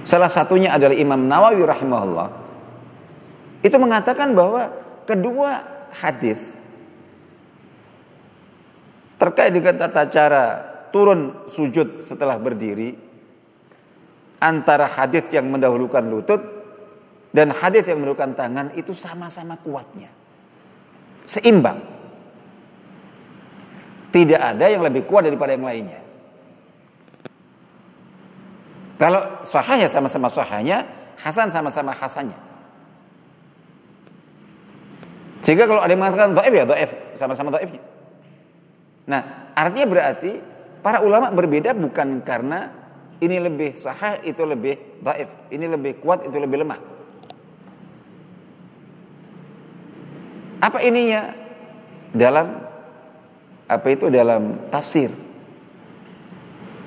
Salah 0.10 0.34
satunya 0.34 0.74
adalah 0.74 0.98
Imam 0.98 1.22
Nawawi 1.30 1.62
rahimahullah. 1.70 2.30
Itu 3.62 3.78
mengatakan 3.78 4.34
bahwa 4.34 4.74
kedua 5.06 5.62
hadis 5.94 6.42
terkait 9.22 9.54
dengan 9.54 9.78
tata 9.78 10.10
cara 10.10 10.44
turun 10.90 11.46
sujud 11.54 12.10
setelah 12.10 12.42
berdiri 12.42 12.98
antara 14.42 14.90
hadis 14.90 15.30
yang 15.30 15.46
mendahulukan 15.46 16.02
lutut 16.02 16.42
dan 17.30 17.54
hadis 17.54 17.86
yang 17.86 18.02
mendahulukan 18.02 18.34
tangan 18.34 18.74
itu 18.74 18.98
sama-sama 18.98 19.62
kuatnya. 19.62 20.10
Seimbang. 21.30 21.86
Tidak 24.10 24.42
ada 24.42 24.66
yang 24.66 24.82
lebih 24.82 25.06
kuat 25.06 25.30
daripada 25.30 25.54
yang 25.54 25.70
lainnya. 25.70 26.09
Kalau 29.00 29.48
sahahnya 29.48 29.88
sama-sama 29.88 30.28
sahahnya, 30.28 30.84
Hasan 31.20 31.48
sama-sama 31.52 31.96
Hasannya. 31.96 32.36
Sehingga 35.40 35.68
kalau 35.68 35.80
ada 35.80 35.92
yang 35.92 36.04
mengatakan 36.04 36.36
do'if 36.36 36.54
ya 36.54 36.66
do'if, 36.68 36.92
sama-sama 37.16 37.50
do'ifnya. 37.56 37.80
Nah, 39.08 39.52
artinya 39.56 39.88
berarti 39.88 40.32
para 40.84 41.00
ulama 41.00 41.32
berbeda 41.32 41.72
bukan 41.76 42.24
karena 42.28 42.76
ini 43.24 43.40
lebih 43.40 43.80
sahih, 43.80 44.20
itu 44.28 44.44
lebih 44.44 45.00
do'if. 45.00 45.32
Ini 45.52 45.66
lebih 45.72 46.04
kuat, 46.04 46.28
itu 46.28 46.36
lebih 46.36 46.64
lemah. 46.64 46.80
Apa 50.60 50.84
ininya? 50.84 51.36
Dalam 52.12 52.68
apa 53.70 53.88
itu 53.92 54.12
dalam 54.12 54.68
tafsir. 54.68 55.14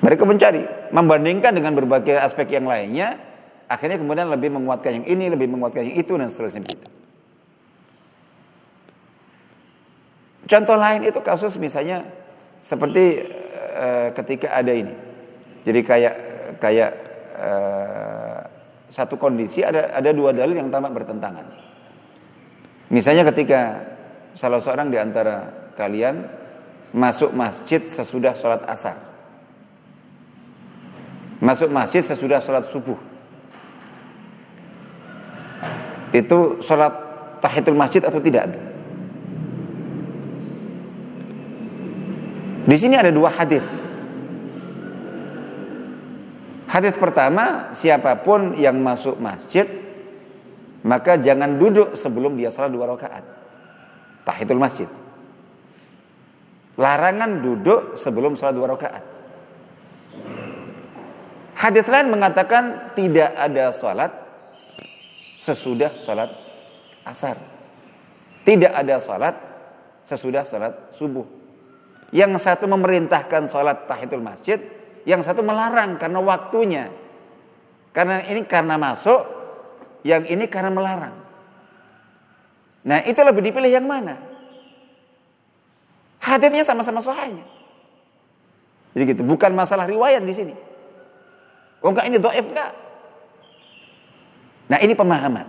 Mereka 0.03 0.27
mencari, 0.27 0.61
membandingkan 0.93 1.57
dengan 1.57 1.73
berbagai 1.73 2.21
aspek 2.21 2.53
yang 2.53 2.69
lainnya, 2.69 3.17
akhirnya 3.65 3.97
kemudian 3.97 4.29
lebih 4.29 4.53
menguatkan 4.53 5.01
yang 5.01 5.05
ini, 5.09 5.25
lebih 5.33 5.49
menguatkan 5.49 5.89
yang 5.89 5.97
itu 5.97 6.13
dan 6.13 6.29
seterusnya 6.29 6.61
begitu. 6.61 6.87
Contoh 10.45 10.77
lain 10.77 11.01
itu 11.01 11.17
kasus 11.25 11.57
misalnya 11.57 12.05
seperti 12.61 13.25
uh, 13.73 14.13
ketika 14.13 14.53
ada 14.53 14.69
ini. 14.69 14.93
Jadi 15.65 15.79
kayak 15.81 16.15
kayak 16.61 16.91
uh, 17.41 18.39
satu 18.93 19.17
kondisi 19.17 19.65
ada 19.65 19.89
ada 19.89 20.13
dua 20.13 20.29
dalil 20.29 20.53
yang 20.53 20.69
tamak 20.69 20.93
bertentangan. 20.93 21.47
Misalnya 22.93 23.25
ketika 23.33 23.81
salah 24.37 24.61
seorang 24.61 24.93
di 24.93 25.01
antara 25.01 25.49
kalian 25.73 26.29
masuk 26.93 27.33
masjid 27.33 27.81
sesudah 27.81 28.37
sholat 28.37 28.61
asar 28.69 29.12
masuk 31.43 31.67
masjid 31.67 31.99
sesudah 31.99 32.39
sholat 32.39 32.63
subuh. 32.71 32.95
Itu 36.15 36.63
sholat 36.63 36.93
tahiyatul 37.43 37.75
masjid 37.75 37.99
atau 37.99 38.23
tidak? 38.23 38.55
Di 42.63 42.77
sini 42.79 42.95
ada 42.95 43.11
dua 43.11 43.27
hadis. 43.27 43.65
Hadis 46.71 46.95
pertama, 46.95 47.75
siapa 47.75 48.15
pun 48.23 48.55
yang 48.55 48.79
masuk 48.79 49.19
masjid 49.19 49.67
maka 50.83 51.19
jangan 51.19 51.59
duduk 51.59 51.99
sebelum 51.99 52.39
dia 52.39 52.51
sholat 52.51 52.71
dua 52.71 52.87
rakaat. 52.95 53.23
Tahiyatul 54.23 54.63
masjid. 54.63 54.89
Larangan 56.79 57.43
duduk 57.43 57.99
sebelum 57.99 58.39
sholat 58.39 58.55
dua 58.55 58.67
rakaat. 58.79 59.12
Hadis 61.63 61.87
lain 61.87 62.11
mengatakan 62.11 62.91
tidak 62.91 63.31
ada 63.39 63.71
sholat 63.71 64.11
sesudah 65.39 65.95
sholat 65.95 66.27
asar. 67.07 67.39
Tidak 68.43 68.67
ada 68.67 68.99
sholat 68.99 69.31
sesudah 70.03 70.43
sholat 70.43 70.91
subuh. 70.91 71.23
Yang 72.11 72.43
satu 72.43 72.67
memerintahkan 72.67 73.47
sholat 73.47 73.87
tahiyatul 73.87 74.19
masjid, 74.19 74.59
yang 75.07 75.23
satu 75.23 75.39
melarang 75.39 75.95
karena 75.95 76.19
waktunya. 76.19 76.91
Karena 77.95 78.19
ini 78.27 78.43
karena 78.43 78.75
masuk, 78.75 79.23
yang 80.03 80.27
ini 80.27 80.51
karena 80.51 80.67
melarang. 80.67 81.15
Nah 82.83 83.07
itu 83.07 83.23
lebih 83.23 83.39
dipilih 83.39 83.71
yang 83.71 83.87
mana? 83.87 84.19
Hadisnya 86.19 86.67
sama-sama 86.67 86.99
sahihnya. 86.99 87.47
Jadi 88.91 89.15
gitu, 89.15 89.23
bukan 89.23 89.55
masalah 89.55 89.87
riwayat 89.87 90.19
di 90.27 90.35
sini. 90.35 90.72
Oh 91.83 91.91
enggak 91.91 92.07
ini 92.07 92.17
doif 92.17 92.45
enggak. 92.47 92.71
Nah 94.71 94.79
ini 94.79 94.95
pemahaman. 94.95 95.47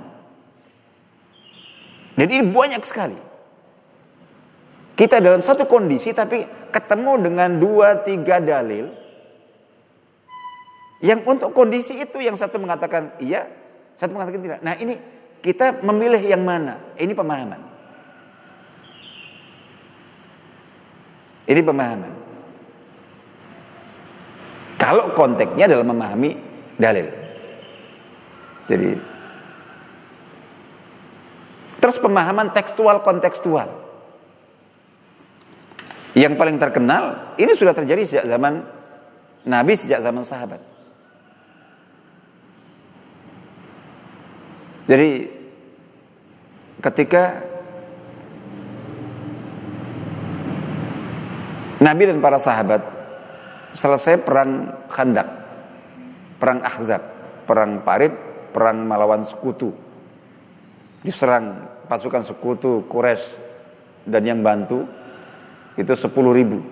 Jadi 2.18 2.30
ini 2.42 2.44
banyak 2.50 2.82
sekali. 2.82 3.18
Kita 4.94 5.18
dalam 5.22 5.42
satu 5.42 5.66
kondisi 5.66 6.10
tapi 6.10 6.46
ketemu 6.74 7.12
dengan 7.22 7.50
dua 7.58 8.02
tiga 8.02 8.42
dalil. 8.42 8.90
Yang 11.02 11.20
untuk 11.26 11.50
kondisi 11.54 11.98
itu 11.98 12.18
yang 12.18 12.34
satu 12.34 12.58
mengatakan 12.58 13.14
iya, 13.22 13.46
satu 13.94 14.14
mengatakan 14.14 14.40
tidak. 14.42 14.58
Nah 14.62 14.74
ini 14.78 14.98
kita 15.38 15.82
memilih 15.86 16.18
yang 16.18 16.42
mana? 16.42 16.80
Ini 16.98 17.14
pemahaman. 17.14 17.60
Ini 21.44 21.60
pemahaman. 21.60 22.23
Kalau 24.84 25.16
konteksnya 25.16 25.64
dalam 25.64 25.88
memahami 25.88 26.36
dalil. 26.76 27.08
Jadi 28.68 28.92
terus 31.80 31.96
pemahaman 31.96 32.52
tekstual 32.52 33.00
kontekstual. 33.00 33.72
Yang 36.12 36.36
paling 36.36 36.60
terkenal 36.60 37.32
ini 37.40 37.56
sudah 37.56 37.72
terjadi 37.72 38.04
sejak 38.04 38.26
zaman 38.28 38.60
Nabi 39.48 39.72
sejak 39.72 40.04
zaman 40.04 40.20
sahabat. 40.28 40.60
Jadi 44.84 45.32
ketika 46.84 47.40
Nabi 51.80 52.02
dan 52.04 52.20
para 52.20 52.36
sahabat 52.36 52.93
selesai 53.74 54.22
perang 54.22 54.70
Khandak, 54.86 55.28
perang 56.38 56.62
Ahzab, 56.62 57.02
perang 57.44 57.82
Parit, 57.82 58.14
perang 58.54 58.86
melawan 58.86 59.26
sekutu. 59.26 59.74
Diserang 61.02 61.68
pasukan 61.90 62.24
sekutu 62.24 62.86
Quraisy 62.88 63.36
dan 64.08 64.22
yang 64.24 64.40
bantu 64.40 64.86
itu 65.74 65.92
10 65.92 66.08
ribu. 66.32 66.62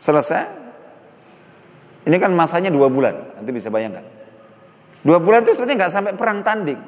Selesai. 0.00 0.64
Ini 2.04 2.20
kan 2.20 2.36
masanya 2.36 2.68
dua 2.68 2.92
bulan, 2.92 3.40
nanti 3.40 3.48
bisa 3.48 3.72
bayangkan. 3.72 4.04
Dua 5.00 5.16
bulan 5.16 5.40
itu 5.40 5.56
sebenarnya 5.56 5.88
nggak 5.88 5.94
sampai 5.94 6.12
perang 6.12 6.44
tanding. 6.44 6.80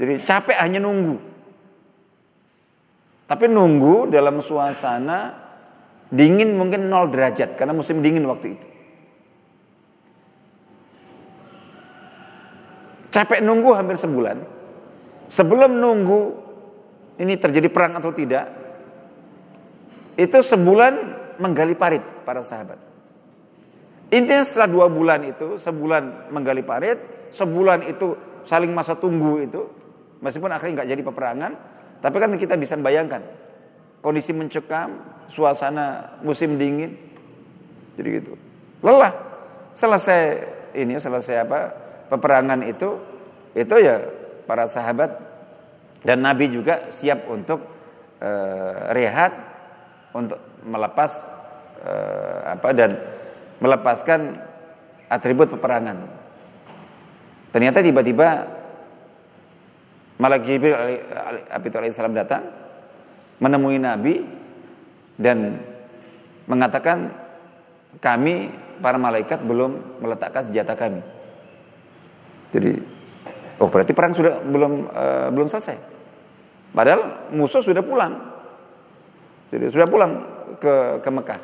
Jadi 0.00 0.12
capek 0.24 0.56
hanya 0.64 0.80
nunggu. 0.80 1.16
Tapi 3.28 3.44
nunggu 3.52 4.08
dalam 4.08 4.40
suasana 4.40 5.43
Dingin 6.14 6.54
mungkin 6.54 6.86
0 6.86 7.10
derajat 7.10 7.58
karena 7.58 7.74
musim 7.74 7.98
dingin 7.98 8.22
waktu 8.30 8.54
itu. 8.54 8.66
Capek 13.10 13.42
nunggu 13.42 13.74
hampir 13.74 13.98
sebulan. 13.98 14.38
Sebelum 15.26 15.74
nunggu 15.74 16.20
ini 17.18 17.34
terjadi 17.34 17.66
perang 17.70 17.98
atau 17.98 18.14
tidak, 18.14 18.46
itu 20.14 20.38
sebulan 20.38 20.94
menggali 21.42 21.74
parit 21.74 22.02
para 22.22 22.46
sahabat. 22.46 22.78
Intinya 24.14 24.46
setelah 24.46 24.70
dua 24.70 24.86
bulan 24.86 25.26
itu, 25.26 25.58
sebulan 25.58 26.30
menggali 26.30 26.62
parit, 26.62 27.30
sebulan 27.34 27.90
itu 27.90 28.14
saling 28.46 28.70
masa 28.70 28.94
tunggu 28.94 29.42
itu, 29.42 29.62
Meskipun 30.24 30.48
akhirnya 30.48 30.80
nggak 30.80 30.90
jadi 30.96 31.02
peperangan, 31.04 31.52
tapi 32.00 32.16
kan 32.16 32.32
kita 32.40 32.56
bisa 32.56 32.80
bayangkan 32.80 33.20
kondisi 34.00 34.32
mencekam, 34.32 34.96
suasana 35.28 36.18
musim 36.20 36.56
dingin, 36.56 36.96
jadi 37.96 38.22
gitu. 38.22 38.32
Lelah. 38.84 39.12
Selesai 39.74 40.22
ini, 40.78 40.94
selesai 41.02 41.42
apa 41.42 41.74
peperangan 42.06 42.62
itu, 42.62 42.94
itu 43.58 43.74
ya 43.82 44.06
para 44.46 44.70
sahabat 44.70 45.10
dan 46.06 46.22
Nabi 46.22 46.52
juga 46.52 46.92
siap 46.94 47.26
untuk 47.26 47.64
uh, 48.22 48.94
rehat, 48.94 49.34
untuk 50.14 50.38
melepas 50.62 51.10
uh, 51.82 52.54
apa 52.54 52.68
dan 52.70 52.94
melepaskan 53.58 54.38
atribut 55.10 55.50
peperangan. 55.50 56.06
Ternyata 57.50 57.82
tiba-tiba 57.82 58.28
Malak 60.14 60.46
Jibril 60.46 60.74
alaihissalam 61.50 62.14
datang 62.14 62.46
menemui 63.42 63.82
Nabi 63.82 64.22
dan 65.20 65.62
mengatakan 66.44 67.12
kami 68.02 68.50
para 68.82 68.98
malaikat 68.98 69.42
belum 69.42 70.02
meletakkan 70.02 70.50
senjata 70.50 70.74
kami. 70.74 71.02
Jadi 72.54 72.72
oh 73.62 73.68
berarti 73.70 73.92
perang 73.94 74.14
sudah 74.14 74.42
belum 74.42 74.72
uh, 74.90 75.28
belum 75.30 75.46
selesai. 75.50 75.78
Padahal 76.74 77.30
musuh 77.30 77.62
sudah 77.62 77.82
pulang. 77.86 78.14
Jadi 79.54 79.70
sudah 79.70 79.86
pulang 79.86 80.12
ke 80.58 80.98
ke 80.98 81.10
Mekah. 81.10 81.40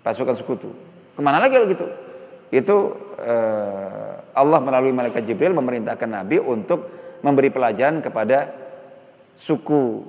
Pasukan 0.00 0.36
sekutu. 0.38 0.72
Ke 1.16 1.20
mana 1.20 1.40
lagi 1.42 1.56
kalau 1.56 1.68
gitu? 1.68 1.86
Itu 2.48 2.76
uh, 3.20 4.12
Allah 4.36 4.60
melalui 4.60 4.92
malaikat 4.92 5.24
Jibril 5.24 5.56
memerintahkan 5.56 6.08
Nabi 6.08 6.40
untuk 6.40 6.88
memberi 7.24 7.48
pelajaran 7.48 8.04
kepada 8.04 8.52
suku 9.36 10.04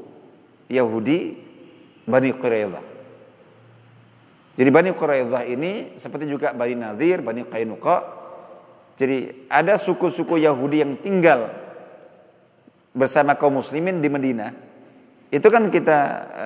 Yahudi 0.67 1.46
Bani 2.08 2.32
Quraidah. 2.32 2.86
Jadi 4.58 4.70
Bani 4.72 4.89
Quraidah 4.95 5.43
ini 5.43 5.99
seperti 5.99 6.26
juga 6.32 6.55
Bani 6.55 6.74
Nadir, 6.74 7.20
Bani 7.20 7.43
Qainuqa. 7.43 7.97
Jadi 8.97 9.45
ada 9.51 9.78
suku-suku 9.78 10.41
Yahudi 10.41 10.82
yang 10.82 10.97
tinggal 10.97 11.51
bersama 12.95 13.38
kaum 13.38 13.62
muslimin 13.62 14.01
di 14.01 14.10
Medina. 14.10 14.49
Itu 15.28 15.51
kan 15.51 15.68
kita 15.68 15.99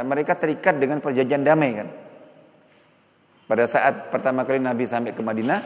mereka 0.03 0.35
terikat 0.35 0.81
dengan 0.81 0.99
perjanjian 0.99 1.45
damai 1.45 1.71
kan. 1.77 1.87
Pada 3.45 3.69
saat 3.69 4.09
pertama 4.09 4.43
kali 4.43 4.59
Nabi 4.59 4.83
sampai 4.89 5.13
ke 5.13 5.21
Madinah, 5.21 5.61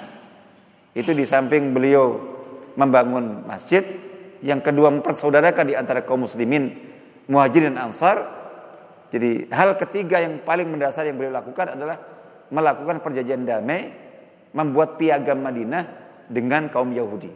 itu 0.92 1.16
di 1.16 1.24
samping 1.24 1.72
beliau 1.72 2.20
membangun 2.76 3.48
masjid, 3.48 3.82
yang 4.44 4.60
kedua 4.60 4.92
mempersaudarakan 4.92 5.66
di 5.66 5.74
antara 5.80 6.04
kaum 6.04 6.28
muslimin 6.28 6.76
muhajirin 7.32 7.80
ansar. 7.80 8.35
Jadi 9.14 9.48
hal 9.54 9.78
ketiga 9.78 10.22
yang 10.22 10.42
paling 10.42 10.70
mendasar 10.70 11.06
yang 11.06 11.16
beliau 11.16 11.34
lakukan 11.34 11.78
adalah 11.78 11.98
melakukan 12.50 13.02
perjanjian 13.02 13.46
damai, 13.46 13.90
membuat 14.54 14.98
piagam 14.98 15.42
Madinah 15.42 15.84
dengan 16.30 16.70
kaum 16.70 16.90
Yahudi. 16.94 17.32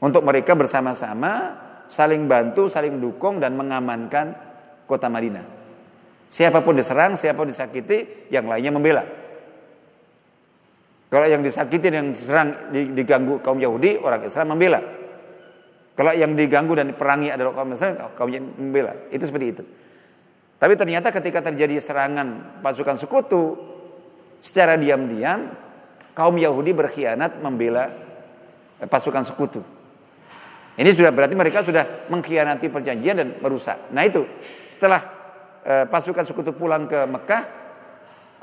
Untuk 0.00 0.22
mereka 0.24 0.56
bersama-sama 0.56 1.58
saling 1.90 2.24
bantu, 2.30 2.70
saling 2.70 3.02
dukung 3.02 3.42
dan 3.42 3.58
mengamankan 3.58 4.32
kota 4.88 5.10
Madinah. 5.10 5.44
Siapa 6.30 6.62
pun 6.62 6.78
diserang, 6.78 7.18
siapa 7.18 7.42
pun 7.42 7.50
disakiti, 7.50 8.30
yang 8.30 8.46
lainnya 8.46 8.70
membela. 8.70 9.02
Kalau 11.10 11.26
yang 11.26 11.42
disakiti 11.42 11.90
yang 11.90 12.14
diserang 12.14 12.70
diganggu 12.70 13.42
kaum 13.42 13.58
Yahudi, 13.58 13.98
orang 13.98 14.22
Islam 14.22 14.54
membela. 14.54 14.78
Kalau 15.98 16.14
yang 16.14 16.38
diganggu 16.38 16.78
dan 16.78 16.94
diperangi 16.94 17.34
adalah 17.34 17.50
kaum 17.50 17.74
Muslim, 17.74 17.98
kaum 18.14 18.30
membela. 18.30 18.94
Itu 19.10 19.26
seperti 19.26 19.46
itu. 19.50 19.62
Tapi 20.60 20.76
ternyata 20.76 21.08
ketika 21.08 21.40
terjadi 21.40 21.80
serangan 21.80 22.60
pasukan 22.60 23.00
sekutu, 23.00 23.56
secara 24.44 24.76
diam-diam 24.76 25.56
kaum 26.12 26.36
Yahudi 26.36 26.76
berkhianat 26.76 27.40
membela 27.40 27.88
eh, 28.76 28.84
pasukan 28.84 29.24
sekutu. 29.24 29.64
Ini 30.76 30.92
sudah 30.96 31.12
berarti 31.12 31.32
mereka 31.36 31.64
sudah 31.64 32.08
mengkhianati 32.12 32.68
perjanjian 32.68 33.16
dan 33.16 33.28
merusak. 33.40 33.88
Nah 33.92 34.04
itu 34.04 34.28
setelah 34.76 35.00
eh, 35.64 35.84
pasukan 35.88 36.28
sekutu 36.28 36.52
pulang 36.52 36.84
ke 36.84 37.08
Mekah, 37.08 37.42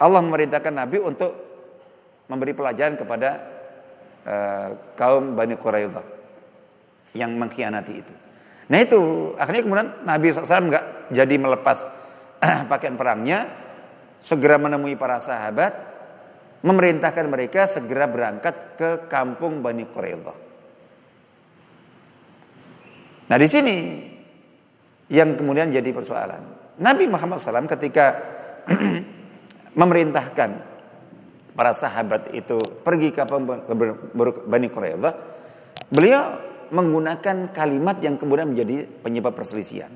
Allah 0.01 0.21
memerintahkan 0.25 0.73
Nabi 0.73 0.97
untuk 0.97 1.33
memberi 2.25 2.57
pelajaran 2.57 2.97
kepada 2.97 3.29
eh, 4.25 4.67
kaum 4.97 5.37
Bani 5.37 5.53
Quraidah 5.53 6.05
yang 7.13 7.33
mengkhianati 7.37 7.93
itu. 7.93 8.13
Nah 8.73 8.81
itu 8.81 8.99
akhirnya 9.37 9.61
kemudian 9.63 9.89
Nabi 10.01 10.33
SAW 10.33 10.69
nggak 10.69 10.85
jadi 11.13 11.35
melepas 11.39 11.96
pakaian 12.71 12.95
perangnya, 12.95 13.49
segera 14.21 14.57
menemui 14.61 14.97
para 14.97 15.21
sahabat, 15.21 15.73
memerintahkan 16.65 17.25
mereka 17.29 17.69
segera 17.69 18.09
berangkat 18.09 18.55
ke 18.77 18.89
kampung 19.11 19.61
Bani 19.61 19.85
Quraidah. 19.85 20.37
Nah 23.27 23.37
di 23.37 23.47
sini 23.47 23.77
yang 25.11 25.35
kemudian 25.35 25.71
jadi 25.71 25.89
persoalan. 25.91 26.41
Nabi 26.77 27.09
Muhammad 27.09 27.41
SAW 27.41 27.67
ketika 27.67 28.05
memerintahkan 29.79 30.49
para 31.57 31.73
sahabat 31.73 32.33
itu 32.37 32.57
pergi 32.85 33.09
ke 33.13 33.25
Bani 34.45 34.67
Quraidah, 34.69 35.13
beliau 35.89 36.21
menggunakan 36.69 37.55
kalimat 37.55 37.97
yang 38.03 38.19
kemudian 38.19 38.51
menjadi 38.51 38.85
penyebab 39.01 39.33
perselisihan. 39.33 39.89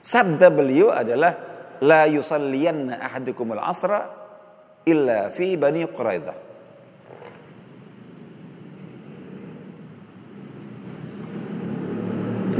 Sabda 0.00 0.48
beliau 0.48 0.88
adalah 0.92 1.36
la 1.84 2.08
yusalliyanna 2.08 3.00
ahadukumul 3.00 3.60
asra 3.60 4.08
illa 4.88 5.28
fi 5.32 5.56
bani 5.60 5.84
Quraidah. 5.84 6.50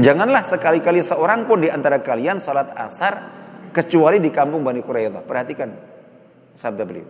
Janganlah 0.01 0.49
sekali-kali 0.49 1.05
seorang 1.05 1.45
pun 1.45 1.61
di 1.61 1.68
antara 1.68 2.01
kalian 2.01 2.41
salat 2.41 2.72
asar 2.72 3.20
kecuali 3.68 4.16
di 4.16 4.32
kampung 4.32 4.64
Bani 4.64 4.80
Quraidah. 4.80 5.20
Perhatikan 5.20 5.68
sabda 6.57 6.88
beliau. 6.88 7.05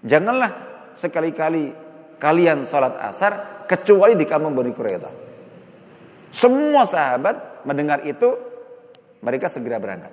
Janganlah 0.00 0.50
sekali-kali 0.96 1.68
kalian 2.16 2.64
salat 2.64 2.96
asar 3.04 3.64
kecuali 3.68 4.16
di 4.16 4.24
kampung 4.24 4.56
Bani 4.56 4.72
Quraidah. 4.72 5.12
Semua 6.32 6.88
sahabat 6.88 7.68
mendengar 7.68 8.00
itu 8.08 8.47
mereka 9.18 9.50
segera 9.50 9.82
berangkat. 9.82 10.12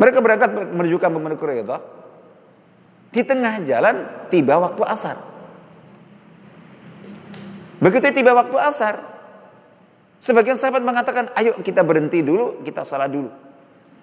Mereka 0.00 0.18
berangkat 0.24 0.50
menuju 0.52 0.96
kampung 0.96 1.20
Bani 1.20 1.36
Quraidah. 1.36 1.80
Di 3.10 3.20
tengah 3.26 3.60
jalan 3.66 4.28
tiba 4.32 4.56
waktu 4.56 4.80
asar. 4.86 5.20
Begitu 7.80 8.12
tiba 8.12 8.36
waktu 8.36 8.56
asar, 8.60 9.00
sebagian 10.20 10.56
sahabat 10.60 10.84
mengatakan, 10.84 11.32
ayo 11.36 11.56
kita 11.64 11.80
berhenti 11.80 12.20
dulu, 12.20 12.60
kita 12.64 12.84
salat 12.84 13.12
dulu. 13.12 13.32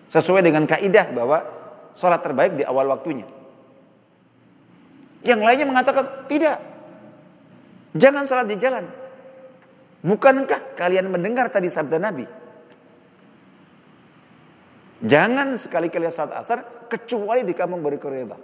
Sesuai 0.09 0.41
dengan 0.41 0.65
kaidah 0.65 1.13
bahwa 1.13 1.45
sholat 1.97 2.21
terbaik 2.21 2.57
di 2.57 2.63
awal 2.65 2.89
waktunya. 2.89 3.25
Yang 5.25 5.41
lainnya 5.45 5.67
mengatakan 5.69 6.29
tidak. 6.29 6.61
Jangan 7.97 8.29
salat 8.29 8.47
di 8.49 8.57
jalan. 8.61 8.85
Bukankah 10.07 10.79
kalian 10.79 11.11
mendengar 11.11 11.51
tadi 11.51 11.67
sabda 11.67 11.99
Nabi? 11.99 12.23
Jangan 15.03 15.59
sekali-kali 15.59 16.07
salat 16.07 16.39
asar 16.39 16.87
kecuali 16.87 17.43
di 17.43 17.51
kampung 17.51 17.83
Bani 17.83 17.99
Quraidah. 17.99 18.39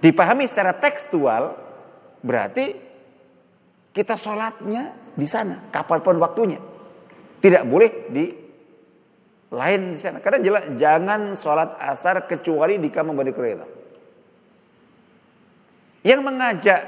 Dipahami 0.00 0.48
secara 0.48 0.72
tekstual 0.72 1.54
berarti 2.24 2.72
kita 3.92 4.16
sholatnya 4.16 4.96
di 5.12 5.26
sana 5.28 5.68
kapan 5.68 6.00
pun 6.00 6.16
waktunya. 6.24 6.58
Tidak 7.38 7.62
boleh 7.68 8.08
di 8.08 8.26
lain 9.52 9.92
di 9.92 10.00
sana. 10.00 10.24
Karena 10.24 10.40
jelas 10.40 10.64
jangan 10.80 11.36
sholat 11.36 11.76
asar 11.78 12.24
kecuali 12.24 12.80
di 12.80 12.88
kampung 12.88 13.14
Bani 13.14 13.30
Quraidah. 13.36 13.70
Yang 16.00 16.20
mengajak 16.24 16.80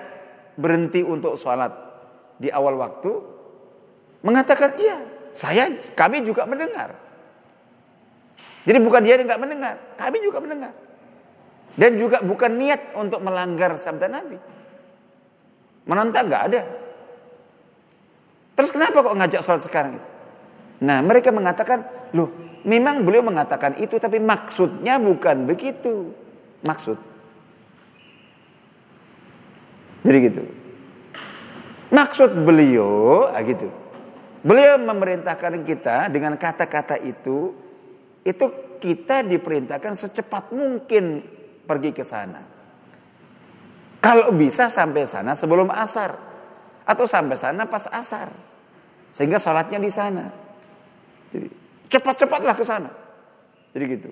berhenti 0.56 1.04
untuk 1.04 1.36
sholat 1.36 1.89
di 2.40 2.48
awal 2.48 2.80
waktu 2.80 3.12
mengatakan 4.24 4.80
iya, 4.80 5.04
saya 5.36 5.68
kami 5.92 6.24
juga 6.24 6.48
mendengar. 6.48 6.96
Jadi 8.64 8.78
bukan 8.80 9.00
dia 9.04 9.20
yang 9.20 9.28
nggak 9.28 9.42
mendengar, 9.44 9.74
kami 10.00 10.24
juga 10.24 10.40
mendengar. 10.40 10.72
Dan 11.76 12.00
juga 12.00 12.18
bukan 12.24 12.50
niat 12.56 12.96
untuk 12.98 13.20
melanggar 13.22 13.76
sabda 13.76 14.08
Nabi. 14.10 14.36
Menentang 15.86 16.26
nggak 16.28 16.44
ada. 16.52 16.62
Terus 18.58 18.70
kenapa 18.74 19.00
kok 19.00 19.16
ngajak 19.16 19.40
sholat 19.40 19.62
sekarang 19.64 19.94
Nah 20.80 21.00
mereka 21.04 21.32
mengatakan, 21.32 21.84
loh 22.16 22.32
memang 22.64 23.04
beliau 23.04 23.24
mengatakan 23.24 23.76
itu 23.80 23.96
tapi 24.00 24.16
maksudnya 24.20 24.96
bukan 24.96 25.44
begitu. 25.48 26.12
Maksud. 26.64 26.96
Jadi 30.04 30.18
gitu. 30.24 30.42
Maksud 31.90 32.46
beliau, 32.46 33.26
ah 33.30 33.42
gitu. 33.42 33.66
Beliau 34.40 34.78
memerintahkan 34.78 35.66
kita 35.66 36.08
dengan 36.08 36.38
kata-kata 36.38 36.96
itu, 37.02 37.52
itu 38.22 38.46
kita 38.80 39.26
diperintahkan 39.26 39.98
secepat 39.98 40.54
mungkin 40.54 41.20
pergi 41.66 41.90
ke 41.92 42.06
sana. 42.06 42.40
Kalau 44.00 44.32
bisa 44.32 44.72
sampai 44.72 45.04
sana 45.04 45.36
sebelum 45.36 45.68
asar. 45.68 46.16
Atau 46.88 47.04
sampai 47.04 47.36
sana 47.36 47.68
pas 47.68 47.84
asar. 47.92 48.32
Sehingga 49.12 49.36
sholatnya 49.36 49.76
di 49.76 49.92
sana. 49.92 50.24
Jadi 51.30 51.48
cepat-cepatlah 51.92 52.54
ke 52.56 52.64
sana. 52.64 52.90
Jadi 53.76 53.84
gitu. 53.86 54.10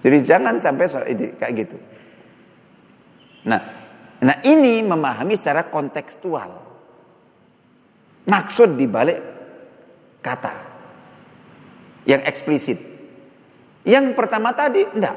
Jadi 0.00 0.16
jangan 0.26 0.58
sampai 0.58 0.84
sholat 0.90 1.08
kayak 1.38 1.52
gitu. 1.54 1.78
Nah, 3.46 3.79
nah 4.20 4.36
ini 4.44 4.84
memahami 4.84 5.34
secara 5.36 5.68
kontekstual. 5.68 6.50
Maksud 8.28 8.76
dibalik 8.76 9.18
kata 10.20 10.54
yang 12.04 12.22
eksplisit. 12.28 12.78
Yang 13.84 14.12
pertama 14.12 14.52
tadi 14.52 14.84
enggak. 14.84 15.16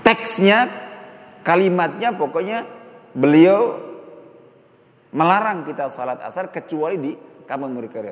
Teksnya, 0.00 0.70
kalimatnya 1.44 2.16
pokoknya 2.16 2.64
beliau 3.12 3.76
melarang 5.12 5.64
kita 5.64 5.92
salat 5.92 6.20
asar 6.24 6.48
kecuali 6.52 6.96
di 7.00 7.12
kamar 7.46 7.70
mereka 7.72 8.02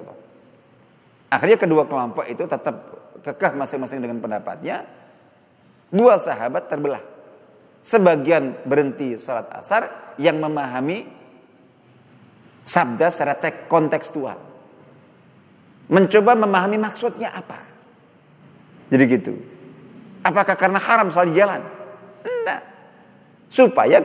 Akhirnya 1.29 1.59
kedua 1.59 1.85
kelompok 1.91 2.25
itu 2.31 2.47
tetap 2.47 2.77
kekeh 3.25 3.53
masing-masing 3.59 3.99
dengan 4.05 4.23
pendapatnya. 4.23 4.87
Dua 5.91 6.19
sahabat 6.19 6.71
terbelah. 6.71 7.14
Sebagian 7.85 8.65
berhenti 8.65 9.21
salat 9.21 9.53
asar 9.53 10.17
yang 10.17 10.41
memahami 10.41 11.05
sabda 12.65 13.13
secara 13.13 13.37
kontekstual. 13.69 14.41
Mencoba 15.93 16.33
memahami 16.33 16.81
maksudnya 16.81 17.29
apa. 17.37 17.61
Jadi 18.89 19.05
gitu. 19.05 19.33
Apakah 20.25 20.57
karena 20.57 20.81
haram 20.81 21.13
soal 21.13 21.29
jalan? 21.37 21.61
Enggak. 22.25 22.65
Supaya 23.53 24.01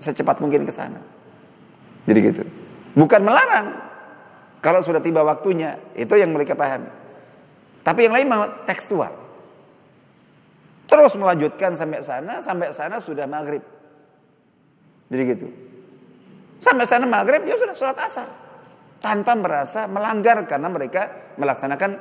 secepat 0.00 0.40
mungkin 0.40 0.64
ke 0.64 0.72
sana. 0.72 1.04
Jadi 2.08 2.18
gitu. 2.24 2.42
Bukan 2.96 3.20
melarang. 3.20 3.84
Kalau 4.64 4.80
sudah 4.80 5.04
tiba 5.04 5.20
waktunya, 5.20 5.76
itu 5.92 6.16
yang 6.16 6.32
mereka 6.32 6.56
pahami. 6.56 6.88
Tapi 7.84 8.08
yang 8.08 8.16
lain 8.16 8.28
mau 8.32 8.48
tekstual. 8.64 9.12
Terus 10.84 11.12
melanjutkan 11.16 11.74
sampai 11.74 12.04
sana, 12.04 12.44
sampai 12.44 12.70
sana 12.76 13.00
sudah 13.00 13.24
maghrib. 13.24 13.64
Jadi 15.08 15.22
gitu. 15.24 15.48
Sampai 16.60 16.84
sana 16.88 17.04
maghrib 17.08 17.44
ya 17.44 17.56
sudah 17.56 17.76
sholat 17.76 17.98
asar. 18.04 18.28
Tanpa 19.00 19.36
merasa 19.36 19.84
melanggar 19.84 20.44
karena 20.48 20.68
mereka 20.72 21.34
melaksanakan 21.36 22.00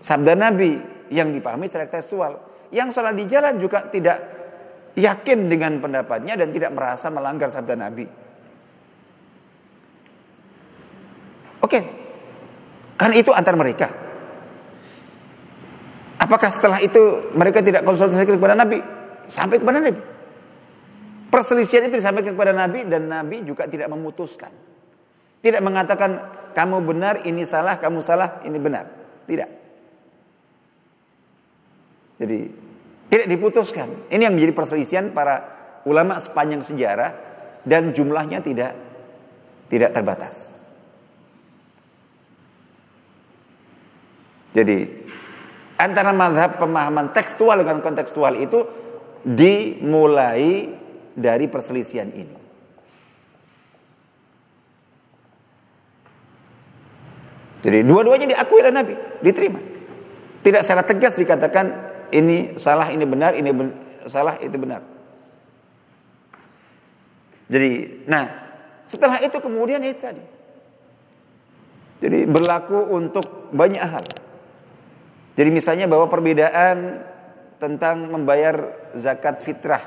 sabda 0.00 0.32
Nabi 0.32 0.80
yang 1.12 1.32
dipahami 1.32 1.68
secara 1.68 1.88
tekstual. 1.88 2.32
Yang 2.72 3.00
sholat 3.00 3.16
di 3.16 3.24
jalan 3.28 3.60
juga 3.60 3.84
tidak 3.88 4.18
yakin 4.96 5.48
dengan 5.48 5.80
pendapatnya 5.80 6.36
dan 6.36 6.52
tidak 6.52 6.72
merasa 6.72 7.08
melanggar 7.12 7.48
sabda 7.52 7.74
Nabi. 7.76 8.06
Oke, 11.58 11.80
kan 12.96 13.12
itu 13.12 13.28
antar 13.34 13.52
mereka. 13.58 14.07
Apakah 16.28 16.52
setelah 16.52 16.76
itu 16.84 17.32
mereka 17.32 17.64
tidak 17.64 17.88
konsultasi 17.88 18.28
kepada 18.28 18.52
Nabi? 18.52 18.84
Sampai 19.32 19.56
kepada 19.56 19.80
Nabi. 19.80 19.96
Perselisihan 21.32 21.88
itu 21.88 21.96
disampaikan 21.96 22.36
kepada 22.36 22.52
Nabi 22.52 22.84
dan 22.84 23.08
Nabi 23.08 23.48
juga 23.48 23.64
tidak 23.64 23.88
memutuskan. 23.88 24.52
Tidak 25.40 25.64
mengatakan 25.64 26.20
kamu 26.52 26.84
benar, 26.84 27.24
ini 27.24 27.48
salah, 27.48 27.80
kamu 27.80 28.04
salah, 28.04 28.44
ini 28.44 28.60
benar. 28.60 28.92
Tidak. 29.24 29.48
Jadi 32.20 32.38
tidak 33.08 33.26
diputuskan. 33.32 33.88
Ini 34.12 34.28
yang 34.28 34.36
menjadi 34.36 34.52
perselisihan 34.52 35.08
para 35.16 35.48
ulama 35.88 36.20
sepanjang 36.20 36.60
sejarah 36.60 37.16
dan 37.64 37.96
jumlahnya 37.96 38.44
tidak 38.44 38.76
tidak 39.72 39.96
terbatas. 39.96 40.60
Jadi 44.52 45.08
antara 45.78 46.10
madhab 46.10 46.58
pemahaman 46.58 47.14
tekstual 47.14 47.62
dengan 47.62 47.78
kontekstual 47.78 48.34
itu 48.34 48.66
dimulai 49.22 50.74
dari 51.14 51.46
perselisihan 51.46 52.10
ini. 52.10 52.36
Jadi 57.58 57.78
dua-duanya 57.82 58.26
diakui 58.34 58.62
oleh 58.62 58.74
Nabi, 58.74 58.94
diterima. 59.18 59.58
Tidak 60.42 60.62
secara 60.62 60.86
tegas 60.86 61.18
dikatakan 61.18 61.66
ini 62.14 62.54
salah, 62.58 62.90
ini 62.94 63.02
benar, 63.02 63.34
ini 63.34 63.50
ben 63.50 63.74
salah, 64.06 64.38
itu 64.38 64.54
benar. 64.54 64.86
Jadi, 67.48 68.04
nah 68.06 68.24
setelah 68.86 69.18
itu 69.24 69.36
kemudian 69.42 69.82
itu 69.82 69.98
tadi. 69.98 70.22
Jadi 71.98 72.30
berlaku 72.30 72.94
untuk 72.94 73.50
banyak 73.50 73.82
hal. 73.82 74.06
Jadi 75.38 75.54
misalnya 75.54 75.86
bahwa 75.86 76.10
perbedaan 76.10 76.98
tentang 77.62 78.10
membayar 78.10 78.74
zakat 78.98 79.38
fitrah 79.38 79.78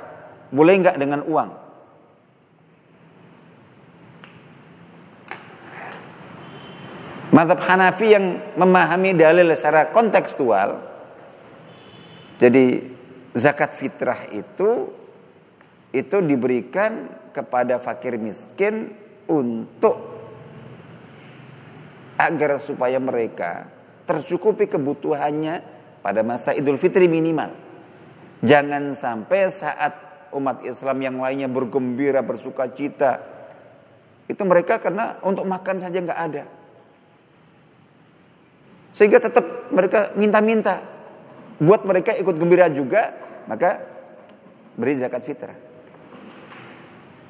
boleh 0.48 0.80
nggak 0.80 0.96
dengan 0.96 1.28
uang? 1.28 1.52
Madhab 7.36 7.60
Hanafi 7.64 8.16
yang 8.16 8.40
memahami 8.60 9.16
dalil 9.16 9.48
secara 9.56 9.88
kontekstual 9.92 10.84
Jadi 12.44 12.92
zakat 13.32 13.72
fitrah 13.72 14.28
itu 14.36 14.92
Itu 15.96 16.20
diberikan 16.20 17.08
kepada 17.32 17.80
fakir 17.80 18.20
miskin 18.20 18.92
Untuk 19.32 19.96
Agar 22.20 22.60
supaya 22.60 23.00
mereka 23.00 23.81
tercukupi 24.06 24.68
kebutuhannya 24.68 25.62
pada 26.02 26.22
masa 26.26 26.54
idul 26.58 26.82
fitri 26.82 27.06
minimal 27.06 27.72
Jangan 28.42 28.98
sampai 28.98 29.54
saat 29.54 29.94
umat 30.34 30.66
Islam 30.66 30.98
yang 30.98 31.16
lainnya 31.22 31.46
bergembira, 31.46 32.26
bersuka 32.26 32.66
cita. 32.74 33.22
Itu 34.26 34.42
mereka 34.50 34.82
karena 34.82 35.22
untuk 35.22 35.46
makan 35.46 35.78
saja 35.78 36.02
nggak 36.02 36.22
ada. 36.34 36.44
Sehingga 38.98 39.22
tetap 39.22 39.70
mereka 39.70 40.10
minta-minta. 40.18 40.82
Buat 41.62 41.86
mereka 41.86 42.18
ikut 42.18 42.42
gembira 42.42 42.66
juga, 42.74 43.14
maka 43.46 43.86
beri 44.74 44.98
zakat 44.98 45.22
fitrah. 45.22 45.58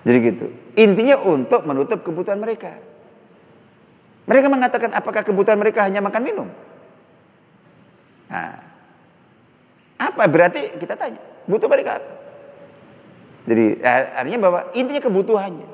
Jadi 0.07 0.17
gitu. 0.23 0.47
Intinya 0.79 1.19
untuk 1.19 1.67
menutup 1.67 2.07
kebutuhan 2.07 2.39
mereka. 2.39 2.79
Mereka 4.29 4.47
mengatakan 4.47 4.93
apakah 4.93 5.25
kebutuhan 5.25 5.57
mereka 5.57 5.85
hanya 5.85 6.01
makan 6.03 6.21
minum? 6.21 6.47
Nah, 8.29 8.57
apa 9.97 10.23
berarti 10.29 10.77
kita 10.77 10.93
tanya, 10.95 11.21
butuh 11.49 11.67
mereka 11.67 11.97
apa? 11.99 12.11
Jadi 13.49 13.81
eh, 13.81 14.03
artinya 14.13 14.39
bahwa 14.49 14.59
intinya 14.77 15.01
kebutuhannya. 15.01 15.67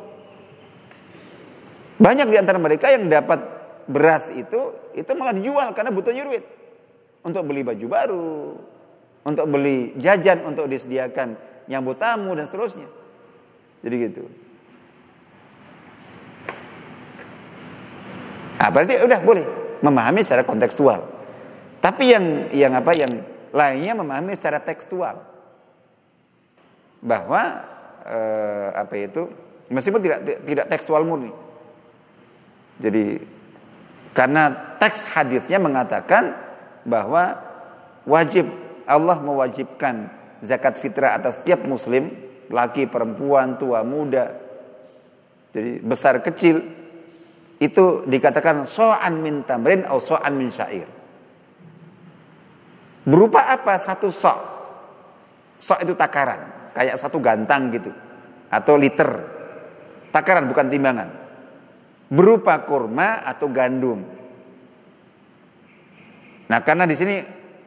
Banyak 1.98 2.28
di 2.30 2.38
antara 2.38 2.62
mereka 2.62 2.94
yang 2.94 3.10
dapat 3.10 3.44
beras 3.90 4.32
itu 4.32 4.76
itu 4.96 5.12
malah 5.18 5.36
dijual 5.36 5.72
karena 5.76 5.92
butuhnya 5.92 6.24
duit 6.24 6.46
untuk 7.26 7.44
beli 7.44 7.62
baju 7.68 7.86
baru, 7.90 8.56
untuk 9.28 9.46
beli 9.52 9.92
jajan 10.00 10.48
untuk 10.48 10.72
disediakan 10.72 11.36
nyambut 11.68 12.00
tamu 12.00 12.32
dan 12.32 12.48
seterusnya. 12.48 12.88
Jadi 13.84 13.96
gitu. 14.08 14.24
Ah, 18.58 18.74
berarti 18.74 18.98
udah 19.06 19.20
boleh 19.22 19.46
memahami 19.86 20.26
secara 20.26 20.42
kontekstual. 20.42 21.06
Tapi 21.78 22.04
yang 22.10 22.26
yang 22.52 22.74
apa 22.74 22.92
yang 22.98 23.22
lainnya 23.54 23.94
memahami 23.94 24.34
secara 24.34 24.58
tekstual 24.60 25.22
bahwa 27.06 27.42
eh, 28.02 28.70
apa 28.74 28.94
itu 28.98 29.30
meskipun 29.70 30.02
tidak 30.02 30.20
tidak 30.42 30.66
tekstual 30.74 31.06
murni. 31.06 31.30
Jadi 32.82 33.22
karena 34.18 34.74
teks 34.82 35.06
hadisnya 35.14 35.62
mengatakan 35.62 36.34
bahwa 36.82 37.38
wajib 38.10 38.50
Allah 38.90 39.22
mewajibkan 39.22 40.10
zakat 40.42 40.82
fitrah 40.82 41.14
atas 41.18 41.38
setiap 41.38 41.62
muslim, 41.66 42.10
laki, 42.50 42.90
perempuan, 42.90 43.62
tua, 43.62 43.86
muda. 43.86 44.34
Jadi 45.54 45.82
besar 45.82 46.22
kecil 46.22 46.77
itu 47.58 48.06
dikatakan 48.06 48.70
so'an 48.70 49.18
min 49.18 49.42
tamrin 49.42 49.82
atau 49.86 49.98
so'an 49.98 50.34
min 50.38 50.54
syair. 50.54 50.86
Berupa 53.08 53.50
apa? 53.50 53.82
Satu 53.82 54.14
so'. 54.14 54.42
So' 55.58 55.80
itu 55.82 55.98
takaran 55.98 56.72
kayak 56.78 57.02
satu 57.02 57.18
gantang 57.18 57.74
gitu 57.74 57.90
atau 58.54 58.78
liter 58.78 59.10
takaran 60.14 60.46
bukan 60.46 60.70
timbangan. 60.70 61.10
Berupa 62.08 62.62
kurma 62.64 63.26
atau 63.26 63.52
gandum. 63.52 64.00
Nah, 66.48 66.60
karena 66.64 66.88
di 66.88 66.96
sini 66.96 67.20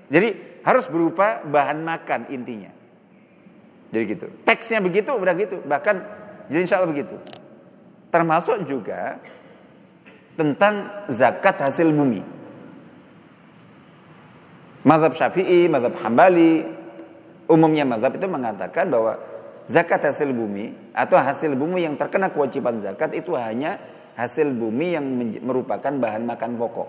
jadi 0.09 0.33
harus 0.65 0.89
berupa 0.89 1.45
bahan 1.45 1.85
makan 1.85 2.31
intinya. 2.33 2.73
Jadi 3.91 4.05
gitu. 4.07 4.27
Teksnya 4.47 4.81
begitu, 4.81 5.13
udah 5.13 5.35
gitu. 5.37 5.61
Bahkan 5.67 5.97
jadi 6.49 6.61
insya 6.65 6.81
Allah 6.81 6.95
begitu. 6.95 7.19
Termasuk 8.09 8.65
juga 8.65 9.21
tentang 10.39 11.07
zakat 11.11 11.59
hasil 11.59 11.91
bumi. 11.91 12.23
Mazhab 14.81 15.13
Syafi'i, 15.13 15.69
mazhab 15.69 15.93
Hambali, 16.01 16.65
umumnya 17.51 17.85
mazhab 17.85 18.17
itu 18.17 18.25
mengatakan 18.31 18.89
bahwa 18.89 19.21
zakat 19.69 20.01
hasil 20.03 20.31
bumi 20.33 20.73
atau 20.97 21.19
hasil 21.21 21.53
bumi 21.59 21.85
yang 21.85 21.95
terkena 21.99 22.33
kewajiban 22.33 22.81
zakat 22.81 23.13
itu 23.13 23.37
hanya 23.37 23.77
hasil 24.15 24.51
bumi 24.51 24.97
yang 24.97 25.05
merupakan 25.45 25.91
bahan 25.91 26.25
makan 26.25 26.57
pokok. 26.57 26.89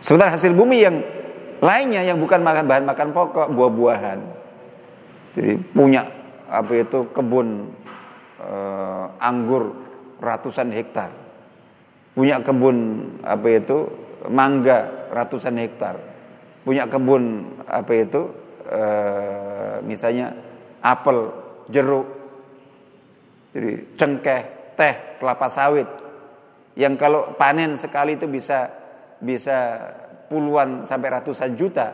Sementara 0.00 0.34
hasil 0.34 0.56
bumi 0.56 0.82
yang 0.82 0.96
lainnya 1.60 2.02
yang 2.02 2.18
bukan 2.18 2.40
makan 2.40 2.64
bahan 2.66 2.84
makan 2.88 3.08
pokok, 3.12 3.52
buah-buahan. 3.52 4.18
Jadi 5.36 5.52
punya 5.70 6.02
apa 6.50 6.72
itu 6.82 7.06
kebun 7.14 7.70
uh, 8.40 9.06
anggur 9.20 9.76
ratusan 10.20 10.72
hektar. 10.72 11.12
Punya 12.16 12.42
kebun 12.42 13.06
apa 13.22 13.46
itu 13.48 13.88
mangga 14.28 15.08
ratusan 15.14 15.56
hektar. 15.60 15.96
Punya 16.64 16.84
kebun 16.90 17.56
apa 17.64 17.92
itu 17.96 18.28
uh, 18.68 19.80
misalnya 19.84 20.36
apel, 20.84 21.32
jeruk. 21.72 22.06
Jadi 23.50 23.70
cengkeh, 23.98 24.42
teh, 24.78 24.94
kelapa 25.18 25.48
sawit. 25.50 25.88
Yang 26.78 26.94
kalau 27.02 27.34
panen 27.34 27.74
sekali 27.80 28.14
itu 28.14 28.30
bisa 28.30 28.70
bisa 29.18 29.80
puluhan 30.30 30.86
sampai 30.86 31.08
ratusan 31.10 31.58
juta. 31.58 31.90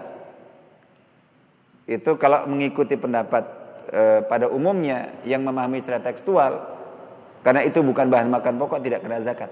Itu 1.88 2.18
kalau 2.20 2.44
mengikuti 2.50 2.98
pendapat 2.98 3.55
e, 3.90 4.22
pada 4.26 4.50
umumnya 4.50 5.14
yang 5.22 5.42
memahami 5.42 5.82
secara 5.82 6.02
tekstual 6.02 6.76
karena 7.46 7.62
itu 7.62 7.78
bukan 7.82 8.10
bahan 8.10 8.26
makan 8.26 8.58
pokok 8.58 8.82
tidak 8.82 9.06
kena 9.06 9.22
zakat. 9.22 9.50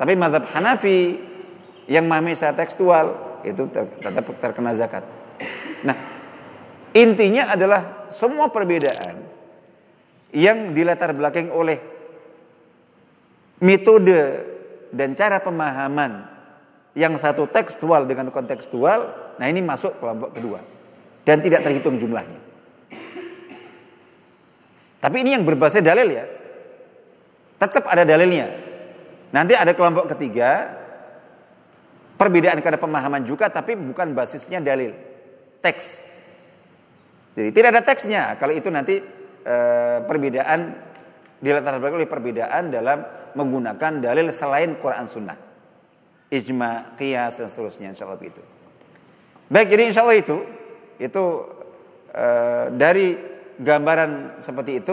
Tapi 0.00 0.12
mazhab 0.16 0.48
Hanafi 0.56 1.20
yang 1.84 2.08
memahami 2.08 2.32
secara 2.32 2.56
tekstual 2.56 3.06
itu 3.44 3.68
ter, 3.68 3.84
tetap 4.00 4.24
terkena 4.40 4.72
zakat. 4.72 5.04
Nah, 5.84 5.96
intinya 6.96 7.52
adalah 7.52 8.08
semua 8.08 8.48
perbedaan 8.48 9.20
yang 10.32 10.72
dilatar 10.72 11.12
belakang 11.12 11.52
oleh 11.52 11.76
metode 13.60 14.48
dan 14.88 15.12
cara 15.12 15.44
pemahaman 15.44 16.24
yang 16.96 17.12
satu 17.20 17.44
tekstual 17.44 18.08
dengan 18.08 18.32
kontekstual, 18.32 19.34
nah 19.36 19.46
ini 19.46 19.60
masuk 19.60 20.00
kelompok 20.00 20.32
kedua 20.34 20.79
dan 21.30 21.38
tidak 21.38 21.62
terhitung 21.62 21.94
jumlahnya. 21.94 22.42
Tapi 24.98 25.16
ini 25.22 25.38
yang 25.38 25.46
berbasis 25.46 25.78
dalil 25.78 26.10
ya. 26.10 26.26
Tetap 27.62 27.86
ada 27.86 28.02
dalilnya. 28.02 28.50
Nanti 29.30 29.54
ada 29.54 29.70
kelompok 29.70 30.10
ketiga 30.10 30.74
perbedaan 32.18 32.58
karena 32.58 32.82
pemahaman 32.82 33.22
juga 33.22 33.46
tapi 33.46 33.78
bukan 33.78 34.10
basisnya 34.10 34.58
dalil 34.58 34.90
teks. 35.62 36.02
Jadi 37.38 37.54
tidak 37.54 37.78
ada 37.78 37.82
teksnya. 37.86 38.34
Kalau 38.34 38.50
itu 38.50 38.66
nanti 38.66 38.98
e, 39.46 39.56
perbedaan 40.02 40.74
dilatar 41.38 41.78
belakang 41.78 42.02
oleh 42.02 42.10
perbedaan 42.10 42.74
dalam 42.74 43.06
menggunakan 43.38 44.02
dalil 44.02 44.34
selain 44.34 44.74
Quran 44.82 45.06
Sunnah. 45.06 45.38
Ijma, 46.26 46.98
qiyas 46.98 47.38
dan 47.38 47.46
seterusnya 47.54 47.94
insya 47.94 48.10
Allah 48.10 48.18
itu. 48.18 48.42
Baik, 49.46 49.70
jadi 49.70 49.82
insya 49.94 50.02
Allah 50.02 50.18
itu 50.18 50.59
itu 51.00 51.24
e, 52.12 52.26
dari 52.76 53.16
gambaran 53.56 54.40
seperti 54.44 54.84
itu 54.84 54.92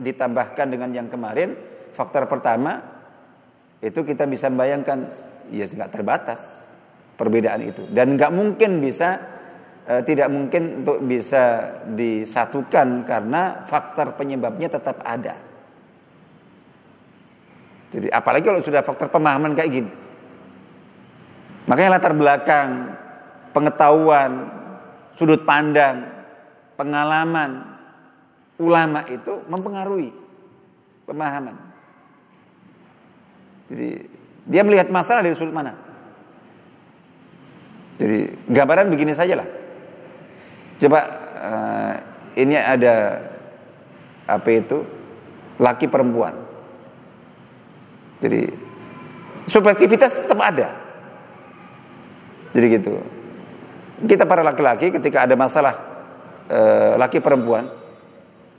ditambahkan 0.00 0.66
dengan 0.68 0.92
yang 0.92 1.08
kemarin 1.08 1.56
faktor 1.96 2.28
pertama 2.28 2.80
itu 3.80 4.04
kita 4.04 4.28
bisa 4.28 4.52
bayangkan 4.52 5.08
ya 5.48 5.64
nggak 5.64 5.92
terbatas 5.92 6.40
perbedaan 7.16 7.64
itu 7.64 7.88
dan 7.92 8.12
nggak 8.16 8.32
mungkin 8.32 8.84
bisa 8.84 9.16
e, 9.86 10.02
tidak 10.04 10.28
mungkin 10.28 10.84
untuk 10.84 11.00
bisa 11.06 11.76
disatukan 11.88 13.06
karena 13.06 13.64
faktor 13.64 14.18
penyebabnya 14.18 14.68
tetap 14.68 15.00
ada. 15.06 15.38
Jadi 17.94 18.10
apalagi 18.10 18.44
kalau 18.44 18.60
sudah 18.60 18.82
faktor 18.82 19.08
pemahaman 19.08 19.54
kayak 19.54 19.70
gini. 19.72 19.92
Makanya 21.66 21.98
latar 21.98 22.14
belakang 22.14 22.94
pengetahuan 23.50 24.55
sudut 25.16 25.42
pandang, 25.48 26.04
pengalaman 26.76 27.64
ulama 28.60 29.04
itu 29.08 29.42
mempengaruhi 29.48 30.12
pemahaman. 31.08 31.56
Jadi 33.72 33.88
dia 34.46 34.62
melihat 34.62 34.92
masalah 34.92 35.24
dari 35.24 35.34
sudut 35.34 35.56
mana? 35.56 35.74
Jadi 37.96 38.28
gambaran 38.52 38.92
begini 38.92 39.16
saja 39.16 39.40
lah. 39.40 39.48
Coba 40.76 41.00
uh, 41.40 41.94
ini 42.36 42.54
ada 42.54 43.24
apa 44.28 44.48
itu 44.52 44.84
laki 45.56 45.88
perempuan. 45.88 46.36
Jadi 48.20 48.52
subjektivitas 49.48 50.12
tetap 50.12 50.40
ada. 50.44 50.76
Jadi 52.52 52.66
gitu 52.76 53.15
kita 54.04 54.28
para 54.28 54.44
laki-laki 54.44 54.92
ketika 54.92 55.24
ada 55.24 55.32
masalah 55.32 55.74
e, 56.52 56.58
laki 57.00 57.24
perempuan 57.24 57.72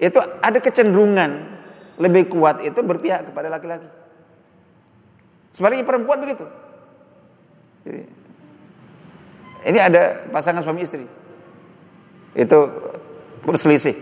itu 0.02 0.18
ada 0.18 0.58
kecenderungan 0.58 1.58
lebih 2.02 2.30
kuat 2.30 2.62
itu 2.62 2.78
berpihak 2.82 3.30
kepada 3.34 3.50
laki-laki. 3.50 3.90
Sebaliknya 5.54 5.86
perempuan 5.86 6.22
begitu. 6.22 6.46
Jadi, 7.82 8.02
ini 9.74 9.80
ada 9.82 10.30
pasangan 10.30 10.62
suami 10.62 10.86
istri. 10.86 11.10
Itu 12.38 12.70
berselisih. 13.42 13.98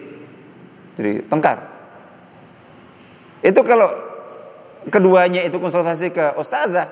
Jadi 1.00 1.24
tengkar. 1.32 1.64
Itu 3.40 3.64
kalau 3.64 3.88
keduanya 4.92 5.48
itu 5.48 5.56
konsultasi 5.56 6.12
ke 6.12 6.36
ustazah 6.36 6.92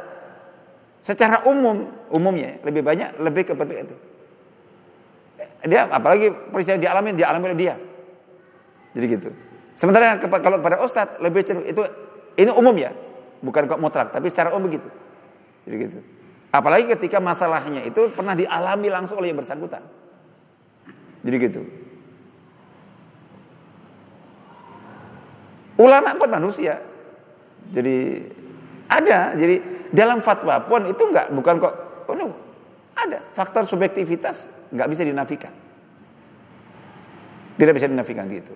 secara 1.03 1.43
umum 1.45 1.91
umumnya 2.09 2.63
lebih 2.63 2.81
banyak 2.81 3.19
lebih 3.19 3.43
ke 3.43 3.53
itu 3.53 3.95
dia 5.63 5.87
apalagi 5.87 6.31
peristiwa 6.51 6.77
dialami 6.79 7.09
dialami 7.15 7.43
oleh 7.51 7.59
dia. 7.59 7.75
Jadi 8.93 9.05
gitu. 9.09 9.29
Sementara 9.73 10.21
kalau 10.21 10.61
pada 10.61 10.83
ustadz 10.85 11.17
lebih 11.17 11.41
cenderung 11.41 11.65
itu 11.65 11.81
ini 12.37 12.51
umum 12.53 12.75
ya, 12.77 12.93
bukan 13.41 13.65
kok 13.65 13.81
mutlak, 13.81 14.13
tapi 14.13 14.29
secara 14.29 14.53
umum 14.53 14.69
begitu. 14.69 14.85
Jadi 15.65 15.75
gitu. 15.89 15.99
Apalagi 16.53 16.85
ketika 16.93 17.17
masalahnya 17.17 17.81
itu 17.81 18.13
pernah 18.13 18.37
dialami 18.37 18.87
langsung 18.93 19.17
oleh 19.17 19.33
yang 19.33 19.41
bersangkutan. 19.41 19.81
Jadi 21.25 21.35
gitu. 21.41 21.61
Ulama 25.81 26.13
pun 26.13 26.29
manusia. 26.29 26.77
Jadi 27.73 28.29
ada. 28.85 29.33
Jadi 29.33 29.55
dalam 29.89 30.21
fatwa 30.21 30.61
pun 30.61 30.85
itu 30.85 31.01
enggak 31.01 31.33
bukan 31.33 31.55
kok 31.57 31.73
oh, 32.09 32.33
ada 32.93 33.21
faktor 33.33 33.65
subjektivitas 33.65 34.49
nggak 34.73 34.89
bisa 34.89 35.05
dinafikan. 35.05 35.53
Tidak 37.53 37.73
bisa 37.77 37.85
dinafikan 37.85 38.25
gitu. 38.33 38.53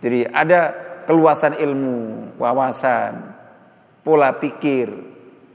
Jadi 0.00 0.24
ada 0.24 0.72
keluasan 1.04 1.60
ilmu, 1.60 2.32
wawasan, 2.40 3.36
pola 4.00 4.32
pikir, 4.40 4.88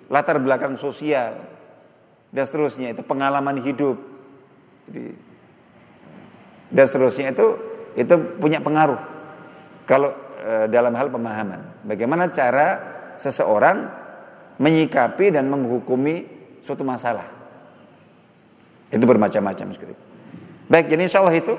latar 0.08 0.38
belakang 0.38 0.78
sosial, 0.78 1.42
dan 2.30 2.44
seterusnya 2.46 2.94
itu 2.94 3.02
pengalaman 3.02 3.60
hidup. 3.60 3.98
Jadi, 4.88 5.04
dan 6.72 6.86
seterusnya 6.88 7.36
itu 7.36 7.48
itu 8.00 8.16
punya 8.40 8.64
pengaruh 8.64 9.02
kalau 9.84 10.16
e, 10.40 10.72
dalam 10.72 10.96
hal 10.96 11.12
pemahaman. 11.12 11.84
Bagaimana 11.84 12.32
cara 12.32 12.68
seseorang 13.20 13.90
menyikapi 14.62 15.34
dan 15.34 15.52
menghukumi 15.52 16.30
suatu 16.64 16.86
masalah. 16.88 17.41
Itu 18.92 19.04
bermacam-macam 19.08 19.68
sekali. 19.72 19.96
Baik, 20.68 20.92
jadi 20.92 21.02
insya 21.08 21.24
Allah 21.24 21.36
itu 21.36 21.56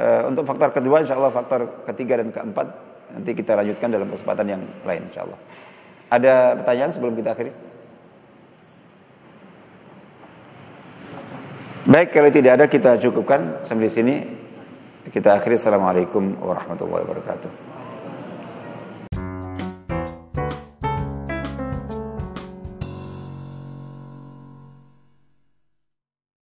uh, 0.00 0.22
untuk 0.28 0.48
faktor 0.48 0.72
kedua, 0.72 1.04
insya 1.04 1.16
Allah 1.16 1.32
faktor 1.32 1.84
ketiga 1.84 2.20
dan 2.20 2.32
keempat 2.32 2.66
nanti 3.12 3.30
kita 3.36 3.52
lanjutkan 3.56 3.88
dalam 3.92 4.08
kesempatan 4.08 4.46
yang 4.48 4.62
lain, 4.88 5.02
insya 5.12 5.28
Allah. 5.28 5.38
Ada 6.10 6.58
pertanyaan 6.64 6.90
sebelum 6.90 7.14
kita 7.14 7.36
akhiri? 7.36 7.52
Baik, 11.90 12.08
kalau 12.12 12.30
tidak 12.30 12.52
ada 12.60 12.64
kita 12.68 13.00
cukupkan 13.00 13.64
sampai 13.64 13.88
di 13.88 13.92
sini. 13.92 14.14
Kita 15.10 15.40
akhiri. 15.40 15.56
Assalamualaikum 15.56 16.38
warahmatullahi 16.38 17.02
wabarakatuh. 17.02 17.69